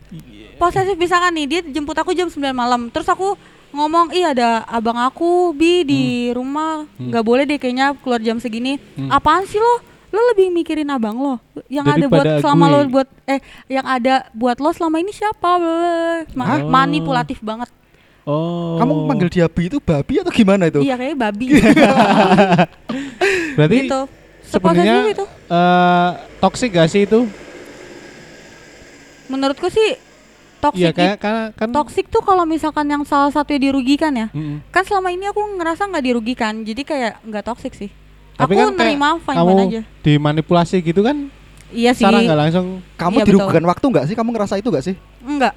Posesif 0.55 0.95
misalkan 0.95 1.33
nih, 1.33 1.47
dia 1.47 1.61
jemput 1.65 1.95
aku 1.95 2.11
jam 2.11 2.27
9 2.27 2.51
malam. 2.51 2.89
Terus 2.89 3.05
aku 3.05 3.33
ngomong, 3.71 4.11
iya 4.11 4.31
ada 4.31 4.63
abang 4.65 4.97
aku 4.97 5.51
bi 5.51 5.83
di 5.83 6.03
rumah, 6.31 6.85
Hmm. 6.93 7.09
nggak 7.09 7.23
boleh 7.23 7.43
deh 7.43 7.57
kayaknya 7.57 7.93
keluar 7.97 8.19
jam 8.19 8.37
segini. 8.37 8.77
Hmm. 8.95 9.09
Apaan 9.09 9.45
sih 9.45 9.57
lo? 9.57 9.73
Lo 10.09 10.21
lebih 10.31 10.49
mikirin 10.49 10.89
abang 10.89 11.17
lo. 11.17 11.35
Yang 11.67 11.85
ada 11.89 12.05
buat 12.07 12.23
Daripada 12.23 12.39
selama 12.39 12.65
gue. 12.65 12.73
lo 12.73 12.79
buat 12.89 13.07
eh 13.27 13.39
yang 13.69 13.83
ada 13.83 14.13
buat 14.31 14.57
lo 14.57 14.71
selama 14.71 14.97
ini 14.97 15.11
siapa? 15.11 15.49
Ma- 16.31 16.47
Hah? 16.47 16.59
manipulatif 16.63 17.41
banget. 17.41 17.67
Oh. 18.23 18.79
Kamu 18.79 19.05
panggil 19.05 19.29
dia 19.29 19.45
bi 19.47 19.67
itu 19.67 19.77
babi 19.77 20.17
atau 20.17 20.31
gimana 20.31 20.65
itu? 20.65 20.81
Iya 20.81 20.95
kayaknya 20.95 21.19
babi. 21.21 21.45
Berarti 23.55 23.77
gitu. 23.81 24.01
sebenarnya 24.45 24.95
itu. 25.11 25.25
eh 25.45 26.09
toxic 26.39 26.69
gak 26.71 26.89
sih 26.89 27.05
itu? 27.05 27.27
Menurutku 29.27 29.69
sih 29.69 29.97
toxic 30.59 30.81
Iya 30.81 30.91
kayak 30.91 31.17
kan 31.19 31.35
kan 31.53 31.69
toxic 31.71 32.09
tuh 32.09 32.21
kalau 32.21 32.45
misalkan 32.45 32.85
yang 32.85 33.03
salah 33.03 33.29
satu 33.29 33.53
dirugikan 33.53 34.13
ya. 34.13 34.29
Mm-mm. 34.31 34.65
Kan 34.69 34.83
selama 34.83 35.09
ini 35.09 35.25
aku 35.25 35.41
ngerasa 35.55 35.85
nggak 35.87 36.05
dirugikan, 36.05 36.61
jadi 36.61 36.83
kayak 36.83 37.13
nggak 37.23 37.45
toxic 37.45 37.73
sih. 37.75 37.91
Tapi 38.35 38.53
aku 38.53 38.67
kan 38.67 38.75
nerima 38.75 39.09
fine 39.17 39.37
kamu 39.37 39.53
aja. 39.63 39.83
dimanipulasi 40.01 40.77
gitu 40.81 41.01
kan 41.01 41.31
Iya 41.71 41.93
sih. 41.93 42.03
secara 42.03 42.19
nggak 42.21 42.41
langsung 42.41 42.67
Kamu 42.95 43.17
Iya, 43.17 43.25
dirugikan 43.25 43.65
waktu 43.65 43.85
nggak 43.87 44.05
sih? 44.07 44.15
Kamu 44.15 44.31
ngerasa 44.31 44.55
itu 44.57 44.69
nggak 44.69 44.85
sih? 44.85 44.95
Enggak. 45.21 45.55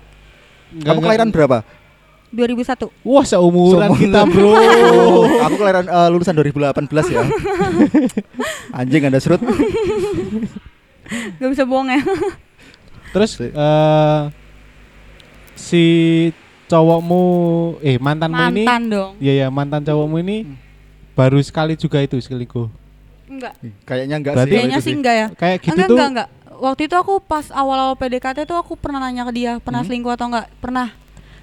nggak- 0.70 0.86
Kamu 0.86 1.00
kelahiran 1.00 1.30
berapa? 1.30 1.58
2001. 2.28 2.92
Wah 3.02 3.24
seumuran 3.24 3.88
Seumuran. 3.88 4.02
kita 4.04 4.22
bro 4.28 4.52
aku 5.48 5.56
kelahiran 5.58 5.86
eh, 5.88 6.08
lulusan 6.12 6.36
2018 6.36 6.76
ya. 7.10 7.24
Anjing 8.78 9.02
Anda 9.02 9.18
serut. 9.18 9.40
Gak 11.40 11.50
bisa 11.50 11.64
bohong 11.64 11.88
ya. 11.90 12.02
Terus 13.10 13.32
Si- 13.34 13.50
eh 13.50 14.22
si 15.58 15.84
cowokmu 16.68 17.22
eh 17.80 17.98
mantanmu 17.98 18.38
ini 18.52 18.64
Mantan 18.64 18.82
dong. 18.88 19.12
Iya 19.18 19.34
ya 19.34 19.48
mantan 19.48 19.82
cowokmu 19.82 20.18
ini 20.20 20.38
Hmm. 20.44 20.56
baru 21.14 21.40
sekali 21.40 21.74
juga 21.74 22.00
itu 22.00 22.18
selingkuh. 22.18 22.68
Enggak. 23.28 23.54
Kayaknya 23.84 24.16
enggak 24.18 24.34
Berarti- 24.36 24.48
sih. 24.48 24.56
Kayaknya 24.58 24.78
itu 24.78 24.86
sih 24.86 24.94
enggak 24.94 25.16
ya. 25.16 25.28
Kayak 25.34 25.58
gitu 25.60 25.72
enggak, 25.74 25.88
tuh. 25.88 25.96
enggak, 25.96 26.10
enggak. 26.10 26.30
Waktu 26.58 26.82
itu 26.90 26.96
aku 26.96 27.14
pas 27.22 27.46
awal-awal 27.50 27.94
PDKT 27.94 28.38
tuh 28.44 28.58
aku 28.58 28.74
pernah 28.74 28.98
nanya 28.98 29.24
ke 29.24 29.34
dia, 29.34 29.52
pernah 29.60 29.82
Hmm. 29.82 29.88
selingkuh 29.88 30.12
atau 30.12 30.28
enggak? 30.28 30.48
Pernah. 30.58 30.88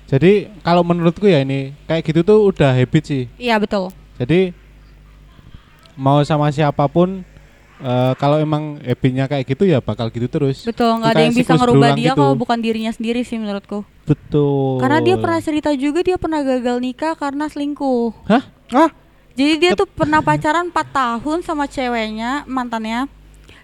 Jadi 0.04 0.32
kalau 0.60 0.82
menurutku 0.82 1.24
ya 1.24 1.40
ini 1.40 1.72
kayak 1.84 2.04
gitu 2.04 2.20
tuh 2.20 2.38
udah 2.44 2.70
habit 2.70 3.02
sih. 3.04 3.24
Iya, 3.34 3.56
betul. 3.56 3.88
Jadi 4.14 4.52
mau 5.94 6.20
sama 6.22 6.50
siapa 6.50 6.84
pun 6.86 7.22
eh, 7.80 8.12
kalau 8.20 8.36
emang 8.38 8.78
habitnya 8.82 9.24
kayak 9.26 9.44
gitu 9.48 9.64
ya 9.66 9.78
bakal 9.80 10.12
gitu 10.12 10.28
terus. 10.30 10.62
Betul, 10.62 11.00
enggak 11.00 11.16
ada 11.16 11.22
yang 11.24 11.34
bisa 11.34 11.52
ngerubah 11.56 11.90
dia 11.96 12.12
gitu. 12.12 12.20
kalau 12.20 12.34
bukan 12.38 12.58
dirinya 12.60 12.92
sendiri 12.94 13.26
sih 13.26 13.40
menurutku. 13.40 13.82
Betul. 14.04 14.78
Karena 14.84 14.98
dia 15.00 15.16
pernah 15.16 15.40
cerita 15.40 15.70
juga 15.74 16.04
dia 16.04 16.20
pernah 16.20 16.44
gagal 16.44 16.76
nikah 16.78 17.14
karena 17.18 17.48
selingkuh. 17.48 18.12
Hah? 18.28 18.44
Hah? 18.70 18.90
Jadi 19.34 19.52
dia 19.58 19.72
tuh 19.74 19.90
pernah 19.90 20.22
pacaran 20.22 20.70
4 20.70 20.94
tahun 20.94 21.38
sama 21.42 21.66
ceweknya, 21.66 22.46
mantannya. 22.46 23.10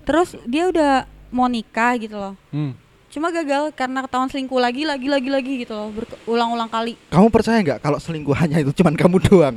Terus 0.03 0.35
dia 0.43 0.67
udah 0.67 1.07
mau 1.31 1.47
nikah 1.47 1.95
gitu 2.03 2.19
loh. 2.19 2.35
Hmm. 2.51 2.75
Cuma 3.11 3.35
gagal 3.35 3.75
karena 3.75 4.07
ketahuan 4.07 4.31
selingkuh 4.31 4.59
lagi, 4.63 4.87
lagi, 4.87 5.07
lagi, 5.11 5.29
lagi 5.31 5.53
gitu 5.67 5.75
loh. 5.75 5.91
Berulang-ulang 5.95 6.71
kali. 6.71 6.95
Kamu 7.11 7.27
percaya 7.31 7.59
nggak 7.63 7.83
kalau 7.83 7.99
selingkuhannya 7.99 8.63
itu 8.67 8.83
cuman 8.83 8.95
kamu 8.95 9.17
doang? 9.27 9.57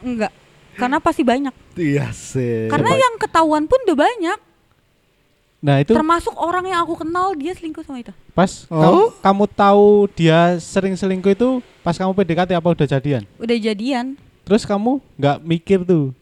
Enggak. 0.00 0.32
Karena 0.80 0.98
pasti 0.98 1.22
banyak. 1.22 1.52
Iya 1.76 2.08
sih. 2.10 2.72
Karena 2.72 2.96
yang 2.96 3.14
ketahuan 3.20 3.68
pun 3.68 3.76
udah 3.84 3.98
banyak. 4.00 4.38
Nah 5.60 5.76
itu 5.84 5.92
Termasuk 5.92 6.32
orang 6.40 6.72
yang 6.72 6.80
aku 6.80 7.04
kenal 7.04 7.36
dia 7.36 7.52
selingkuh 7.52 7.84
sama 7.84 8.00
itu. 8.00 8.12
pas 8.32 8.64
Oh. 8.72 8.80
kamu, 8.80 9.02
kamu 9.20 9.44
tahu 9.52 9.86
dia 10.16 10.56
sering 10.56 10.96
selingkuh 10.96 11.36
itu 11.36 11.48
pas 11.84 11.92
kamu 11.92 12.16
PDKT 12.16 12.56
apa 12.56 12.68
udah 12.72 12.88
jadian? 12.88 13.22
Udah 13.36 13.56
jadian. 13.60 14.16
Terus 14.48 14.64
kamu 14.64 15.04
nggak 15.20 15.36
mikir 15.44 15.78
tuh, 15.84 16.16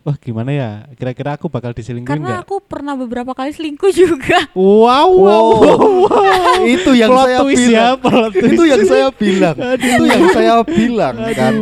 wah 0.00 0.16
gimana 0.16 0.50
ya? 0.50 0.70
Kira-kira 0.92 1.34
aku 1.34 1.46
bakal 1.46 1.70
diselingkuhin 1.70 2.08
Karena 2.18 2.28
nggak? 2.34 2.42
aku 2.42 2.56
pernah 2.58 2.94
beberapa 2.94 3.30
kali 3.30 3.50
selingkuh 3.50 3.90
juga. 3.90 4.40
Wow, 4.56 5.08
wow, 5.12 5.44
Wow. 5.60 5.80
wow. 6.04 6.60
itu 6.66 6.90
yang 6.92 7.10
Plot 7.10 7.24
saya 7.24 7.38
twist 7.38 7.60
bilang. 7.62 7.76
ya, 7.76 7.88
plot 7.96 8.32
twist. 8.32 8.50
itu 8.50 8.62
yang 8.64 8.82
saya 8.82 9.06
bilang. 9.10 9.56
itu 9.76 10.04
yang 10.04 10.24
saya 10.30 10.54
bilang 10.62 11.14
kan. 11.30 11.52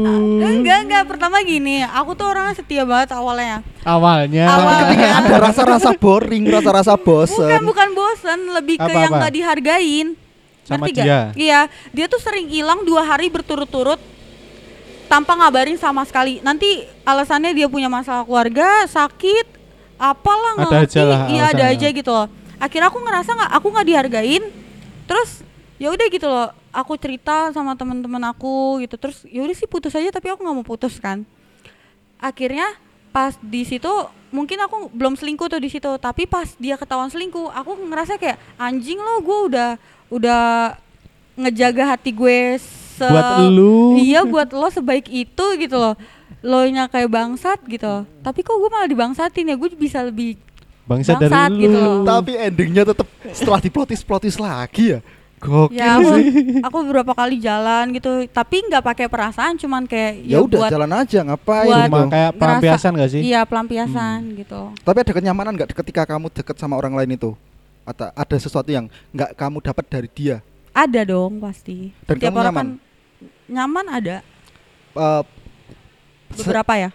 Enggak, 0.40 0.79
enggak. 0.83 1.03
Pertama 1.05 1.37
gini, 1.40 1.83
aku 1.83 2.11
tuh 2.12 2.27
orangnya 2.27 2.55
setia 2.55 2.83
banget 2.83 3.11
awalnya. 3.12 3.61
Awalnya. 3.83 4.44
Awal. 4.46 4.79
Ketika 4.85 5.07
ada 5.20 5.35
rasa-rasa 5.40 5.90
boring, 5.92 6.44
rasa-rasa 6.48 6.94
Bukan, 6.94 7.07
bosen. 7.27 7.61
bukan 7.62 7.88
bosen, 7.92 8.38
lebih 8.53 8.77
ke 8.77 8.85
Apa-apa? 8.85 9.01
yang 9.01 9.12
nggak 9.14 9.35
dihargain. 9.35 10.09
Sama 10.62 10.85
Ngerti 10.85 11.01
dia? 11.01 11.33
Iya, 11.33 11.61
dia 11.90 12.07
tuh 12.07 12.20
sering 12.20 12.44
hilang 12.46 12.85
dua 12.85 13.01
hari 13.03 13.29
berturut-turut 13.29 13.96
tanpa 15.09 15.33
ngabarin 15.35 15.81
sama 15.81 16.05
sekali. 16.05 16.38
Nanti 16.44 16.85
alasannya 17.03 17.57
dia 17.57 17.66
punya 17.66 17.88
masalah 17.88 18.23
keluarga, 18.23 18.85
sakit, 18.87 19.47
apalah 19.97 20.61
nggak 20.61 20.68
Ada 20.68 20.79
ngerti. 20.79 20.92
aja 20.92 21.03
lah 21.03 21.21
Iya 21.27 21.44
ada 21.51 21.64
aja 21.73 21.88
gitu 21.90 22.11
loh. 22.12 22.27
Akhirnya 22.61 22.88
aku 22.92 22.99
ngerasa 23.01 23.31
nggak, 23.35 23.51
aku 23.57 23.66
nggak 23.73 23.87
dihargain. 23.88 24.44
Terus 25.09 25.31
ya 25.81 25.88
udah 25.90 26.07
gitu 26.12 26.27
loh. 26.29 26.49
Aku 26.68 26.94
cerita 27.01 27.51
sama 27.57 27.75
teman-teman 27.75 28.23
aku 28.29 28.85
gitu. 28.85 29.01
Terus 29.01 29.25
ya 29.27 29.40
udah 29.42 29.57
sih 29.57 29.66
putus 29.66 29.97
aja, 29.97 30.12
tapi 30.12 30.29
aku 30.29 30.44
nggak 30.44 30.57
mau 30.61 30.66
putus 30.66 31.01
kan. 31.01 31.25
Akhirnya 32.21 32.68
pas 33.09 33.35
di 33.40 33.64
situ 33.64 33.88
mungkin 34.29 34.61
aku 34.61 34.92
belum 34.92 35.16
selingkuh 35.16 35.49
tuh 35.49 35.57
di 35.57 35.73
situ 35.73 35.88
tapi 35.97 36.29
pas 36.29 36.44
dia 36.61 36.77
ketahuan 36.77 37.09
selingkuh 37.09 37.49
aku 37.49 37.81
ngerasa 37.88 38.21
kayak 38.21 38.37
anjing 38.61 39.01
lo 39.01 39.25
gue 39.25 39.38
udah 39.49 39.71
udah 40.12 40.77
ngejaga 41.40 41.97
hati 41.97 42.12
gue 42.12 42.61
se 42.98 43.06
Buat 43.06 43.46
lu. 43.48 43.94
iya 43.96 44.20
buat 44.22 44.50
lo 44.50 44.66
sebaik 44.68 45.06
itu 45.06 45.44
gitu 45.56 45.76
loh 45.76 45.94
lo 46.40 46.61
nya 46.64 46.87
kayak 46.87 47.06
bangsat 47.08 47.62
gitu 47.64 47.92
tapi 48.20 48.40
kok 48.40 48.52
gue 48.52 48.68
malah 48.68 48.87
dibangsatin 48.87 49.46
ya 49.46 49.54
gue 49.54 49.70
bisa 49.72 50.02
lebih 50.02 50.34
Bangsa 50.84 51.14
dari 51.14 51.28
Bangsat 51.28 51.50
lu. 51.50 51.62
gitu 51.62 51.76
loh. 51.76 52.00
Tapi 52.02 52.32
endingnya 52.34 52.80
tetap 52.82 53.04
setelah 53.28 53.61
diplotis-plotis 53.61 54.34
lagi 54.37 54.96
ya. 54.96 55.00
Gokil 55.37 55.76
ya 55.76 55.94
aku, 55.94 56.11
sih. 56.16 56.24
aku 56.58 56.76
beberapa 56.82 57.12
kali 57.12 57.38
jalan 57.38 57.92
gitu 57.92 58.11
tapi 58.26 58.58
nggak 58.64 58.82
pakai 58.82 59.06
perasaan 59.06 59.54
cuman 59.54 59.84
kayak 59.84 60.24
Ya 60.24 60.40
udah 60.40 60.58
buat 60.58 60.72
jalan 60.72 60.90
aja 60.90 61.20
ngapain 61.22 61.68
buat- 61.68 61.84
Cuma 61.84 61.98
kayak 62.00 62.11
ngerasa- 62.26 62.34
pelampiasan 62.34 62.90
gak 62.96 63.11
sih? 63.12 63.20
iya 63.22 63.40
pelampiasan 63.44 64.18
gitu 64.34 64.61
Tapi 64.80 64.98
ada 64.98 65.12
kenyamanan 65.12 65.52
nggak 65.52 65.70
ketika 65.76 66.02
kamu 66.04 66.26
deket 66.32 66.56
sama 66.56 66.74
orang 66.74 66.90
lain 66.92 67.11
itu? 67.12 67.30
Atau 67.84 68.08
ada 68.08 68.37
sesuatu 68.37 68.66
yang 68.66 68.90
nggak 69.08 69.30
kamu 69.34 69.61
dapat 69.62 69.84
dari 69.87 70.08
dia? 70.08 70.40
ada 70.72 71.00
dong 71.04 71.38
pasti 71.38 71.94
Dan 72.00 72.16
Setiap 72.16 72.22
kamu 72.24 72.38
orang 72.40 72.48
nyaman? 72.50 72.66
kan 72.74 72.88
nyaman 73.46 73.87
ada 73.88 74.16
Eh, 74.90 75.22
se- 76.33 76.42
beberapa 76.42 76.74
ya 76.74 76.90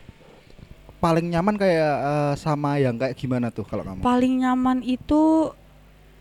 paling 0.98 1.28
nyaman 1.30 1.56
kayak 1.56 1.96
eh, 2.00 2.34
sama 2.36 2.78
yang 2.78 2.96
kayak 2.96 3.14
gimana 3.14 3.48
tuh 3.48 3.64
kalau 3.64 3.84
kamu? 3.84 4.00
paling 4.00 4.34
nyaman 4.40 4.80
itu 4.82 5.52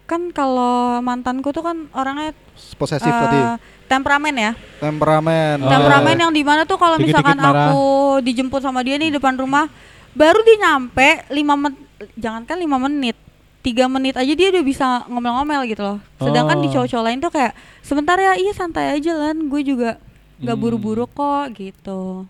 kan 0.05 0.29
kalau 0.29 0.99
mantanku 0.99 1.49
tuh 1.49 1.63
kan 1.63 1.89
orangnya 1.91 2.35
Posesif 2.75 3.07
eh, 3.07 3.17
tadi. 3.17 3.41
temperamen 3.87 4.35
ya 4.35 4.53
Temperamen. 4.79 5.57
Oh. 5.59 5.71
temperamen 5.71 6.17
yang 6.19 6.31
di 6.31 6.43
mana 6.43 6.63
tuh 6.63 6.77
kalau 6.77 6.99
misalkan 6.99 7.35
marah. 7.35 7.71
aku 7.71 7.83
dijemput 8.21 8.61
sama 8.61 8.83
dia 8.83 8.95
nih 8.95 9.11
depan 9.11 9.35
rumah 9.35 9.71
baru 10.13 10.43
dia 10.43 10.57
nyampe 10.61 11.25
5 11.27 11.33
menit 11.33 11.81
jangankan 12.15 12.57
lima 12.59 12.77
menit 12.81 13.15
tiga 13.63 13.87
menit 13.87 14.13
aja 14.13 14.29
dia 14.29 14.51
udah 14.51 14.61
bisa 14.61 14.87
ngomel-ngomel 15.07 15.63
gitu 15.65 15.81
loh 15.81 15.99
sedangkan 16.19 16.59
di 16.59 16.67
Oh. 16.67 16.73
cowok-cowok 16.77 17.05
lain 17.05 17.19
tuh 17.19 17.31
kayak 17.31 17.53
sebentar 17.81 18.17
ya 18.17 18.35
iya 18.35 18.51
santai 18.51 18.93
aja 18.93 19.15
lan 19.15 19.47
gue 19.47 19.63
juga 19.63 20.03
nggak 20.37 20.51
Hmm. 20.51 20.63
buru-buru 20.63 21.07
kok 21.07 21.55
gitu 21.55 22.27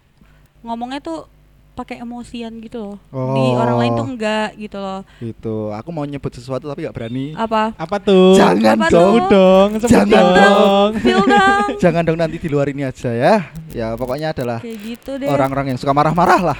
ngomongnya 0.60 1.00
tuh 1.00 1.24
pakai 1.72 1.98
emosian 1.98 2.52
gitu 2.60 2.84
loh 2.84 2.96
di 3.32 3.42
Oh. 3.42 3.56
orang 3.56 3.76
lain 3.78 3.92
tuh 3.94 4.06
enggak 4.06 4.48
gitu 4.54 4.76
loh 4.76 5.00
Gitu. 5.18 5.72
Aku 5.72 5.88
mau 5.88 6.04
nyebut 6.04 6.28
sesuatu 6.28 6.68
tapi 6.68 6.84
nggak 6.84 6.92
berani. 6.92 7.32
apa 7.32 7.72
Apa 7.74 7.96
tuh? 7.96 8.36
Jangan 8.36 8.76
Apa 8.76 8.86
dong. 8.86 9.12
Sebut 9.16 9.24
dong, 9.32 9.68
Jangan 9.80 10.08
dong. 10.12 10.90
dong 10.92 10.92
Jangan 11.82 12.02
dong 12.04 12.18
nanti 12.18 12.36
di 12.36 12.46
luar 12.46 12.68
ini 12.68 12.84
aja 12.84 13.08
ya. 13.08 13.48
Ya 13.72 13.96
pokoknya 13.96 14.30
adalah 14.30 14.60
kayak 14.60 14.78
gitu 14.84 15.16
deh 15.16 15.26
orang-orang 15.26 15.72
yang 15.72 15.78
suka 15.80 15.90
marah-marah 15.90 16.40
lah. 16.44 16.58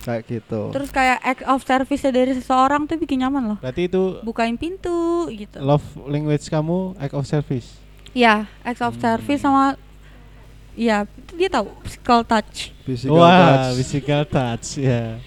Kayak 0.00 0.22
gitu. 0.26 0.72
terus 0.72 0.88
kayak 0.88 1.20
act 1.20 1.42
of 1.44 1.60
service 1.60 2.02
dari 2.02 2.32
seseorang 2.32 2.88
tuh 2.88 2.96
bikin 2.96 3.20
nyaman 3.20 3.52
loh 3.52 3.58
Berarti 3.60 3.84
itu 3.84 4.18
bukain 4.20 4.56
pintu 4.56 5.28
gitu 5.28 5.60
love 5.60 5.84
language 6.04 6.48
kamu 6.48 6.96
act 6.96 7.12
of 7.12 7.24
service. 7.24 7.76
Ya, 8.10 8.48
acts 8.64 8.80
of 8.80 8.96
service 8.96 9.38
sama 9.38 9.78
ya 10.72 11.04
itu 11.04 11.32
dia 11.36 11.46
tahu 11.46 11.70
physical 11.82 12.24
touch. 12.24 12.72
Physical 12.82 13.14
Wah, 13.14 13.30
touch. 13.70 13.76
physical 13.76 14.22
touch 14.24 14.66
ya. 14.78 15.20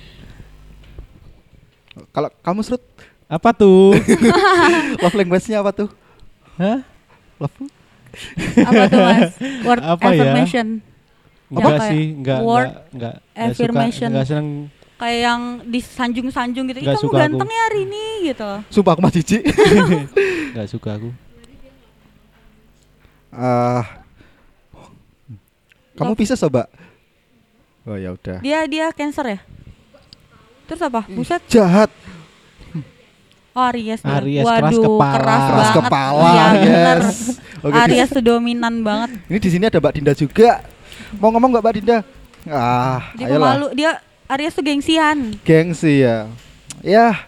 Kalau 2.09 2.29
kamu 2.41 2.59
serut 2.61 2.83
Apa 3.25 3.49
tuh? 3.49 3.97
love 5.01 5.15
language-nya 5.15 5.61
apa 5.61 5.71
tuh? 5.73 5.89
Hah? 6.53 6.85
Love 7.39 7.55
Apa 8.61 8.81
tuh 8.85 8.99
Mas? 8.99 9.31
Word 9.65 9.81
Apa 9.81 10.07
ya? 10.09 10.21
affirmation. 10.21 10.67
Yang 10.79 10.92
Enggak 11.49 11.69
kayak 11.75 11.89
sih, 11.89 12.03
enggak 12.13 12.39
word 12.39 12.63
enggak 12.63 12.83
enggak 12.89 13.13
enggak 13.13 13.15
suka, 13.33 13.43
affirmation. 13.51 14.09
enggak 14.09 14.25
seneng 14.25 14.49
Kayak 14.93 15.19
yang 15.21 15.41
disanjung-sanjung 15.65 16.65
gitu. 16.65 16.79
Ih, 16.79 16.87
kamu 16.87 17.01
suka 17.01 17.11
aku. 17.11 17.19
ganteng 17.19 17.49
ya 17.49 17.61
hari 17.65 17.79
ini 17.83 18.03
gitu. 18.25 18.49
Sumpah 18.69 18.91
aku 18.93 19.01
mah 19.01 19.11
jijik. 19.17 19.41
enggak 20.49 20.67
suka 20.69 20.89
aku. 20.95 21.09
Ah. 23.29 23.83
kamu 25.93 26.11
Love. 26.11 26.19
Pisces 26.19 26.39
coba? 26.39 26.69
Oh 27.83 27.93
ya 27.93 28.13
udah. 28.13 28.39
Dia 28.39 28.63
dia 28.63 28.89
cancer 28.91 29.25
ya? 29.27 29.39
Terus 30.65 30.81
apa? 30.81 31.03
Buset. 31.05 31.41
Jahat. 31.45 31.91
Oh, 33.53 33.69
Aries. 33.69 34.01
Aries, 34.01 34.41
keras 34.41 34.73
Waduh, 34.73 34.81
kepala. 34.89 35.13
keras, 35.13 35.43
Keras 35.43 35.53
banget. 35.61 35.77
kepala. 35.77 36.25
Iya, 36.25 36.45
bener. 36.55 36.97
yes. 36.97 37.17
Oke. 37.61 37.75
Aries 37.77 38.11
dominan 38.17 38.75
banget. 38.81 39.09
Ini 39.27 39.37
di 39.37 39.49
sini 39.51 39.63
ada 39.67 39.77
Mbak 39.77 39.93
Dinda 39.93 40.13
juga. 40.15 40.49
Mau 41.17 41.29
ngomong 41.29 41.49
nggak 41.51 41.63
Mbak 41.63 41.75
Dinda? 41.77 41.97
Ah, 42.45 43.13
Dia 43.15 43.25
ayolah. 43.27 43.55
pemalu. 43.55 43.67
Dia 43.73 43.91
Aries 44.27 44.53
tuh 44.53 44.63
gengsian. 44.63 45.17
Gengsi 45.41 46.03
ya. 46.03 46.27
Ya. 46.81 47.27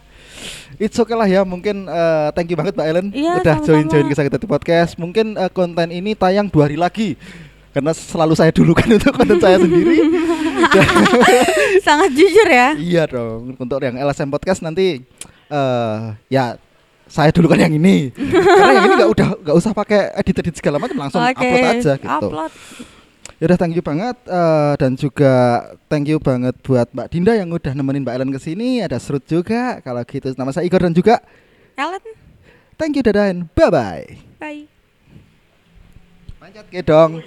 It's 0.75 0.95
okay 0.95 1.15
lah 1.15 1.25
ya. 1.25 1.41
Mungkin 1.41 1.87
eh, 1.87 2.27
thank 2.33 2.49
you 2.49 2.57
banget 2.57 2.75
Mbak 2.75 2.87
Ellen 2.87 3.07
Iya, 3.09 3.39
udah 3.39 3.55
join-join 3.63 4.05
ke 4.05 4.15
Sakit 4.15 4.33
Hati 4.33 4.45
Podcast. 4.45 4.91
Mungkin 4.95 5.35
eh, 5.35 5.49
konten 5.49 5.87
ini 5.89 6.11
tayang 6.13 6.51
dua 6.51 6.67
hari 6.67 6.75
lagi. 6.75 7.15
Karena 7.71 7.91
selalu 7.91 8.33
saya 8.35 8.51
dulukan 8.51 8.87
untuk 8.97 9.11
konten 9.11 9.39
saya 9.39 9.55
sendiri. 9.57 9.99
Sangat 11.85 12.11
jujur 12.11 12.47
ya. 12.47 12.75
iya 12.75 13.03
dong. 13.05 13.55
Untuk 13.55 13.79
yang 13.79 13.95
LSM 13.95 14.27
Podcast 14.27 14.59
nanti 14.59 15.03
eh 15.45 15.99
ya 16.27 16.57
saya 17.05 17.29
dulukan 17.31 17.55
yang 17.55 17.71
ini. 17.71 18.11
Karena 18.59 18.71
yang 18.73 18.85
ini 18.85 18.95
nggak 18.97 19.11
udah 19.11 19.27
nggak 19.39 19.55
usah 19.55 19.71
pakai 19.71 20.11
edit-edit 20.17 20.55
segala 20.57 20.75
macam 20.75 20.97
langsung 20.97 21.21
Oke, 21.21 21.39
upload 21.39 21.67
aja 21.71 21.93
gitu. 21.95 22.27
upload. 22.27 22.51
Yaudah 23.35 23.59
thank 23.59 23.75
you 23.75 23.83
banget 23.83 24.15
eh, 24.31 24.73
dan 24.79 24.95
juga 24.95 25.67
thank 25.91 26.07
you 26.07 26.23
banget 26.23 26.55
buat 26.63 26.87
Mbak 26.95 27.07
Dinda 27.11 27.35
yang 27.35 27.51
udah 27.51 27.75
nemenin 27.75 28.07
Mbak 28.07 28.15
Ellen 28.15 28.31
ke 28.31 28.39
sini. 28.39 28.79
Ada 28.79 28.95
Serut 28.95 29.27
juga. 29.27 29.83
Kalau 29.83 29.99
gitu 30.07 30.31
nama 30.39 30.55
saya 30.55 30.63
Igor 30.63 30.87
dan 30.87 30.95
juga 30.95 31.19
Ellen, 31.75 32.03
thank 32.79 32.95
you 32.95 33.03
dadain. 33.03 33.51
Bye 33.51 33.67
bye. 33.67 34.07
bye. 34.39 34.63
Panjat 36.39 36.65
ke 36.71 36.79
dong. 36.79 37.19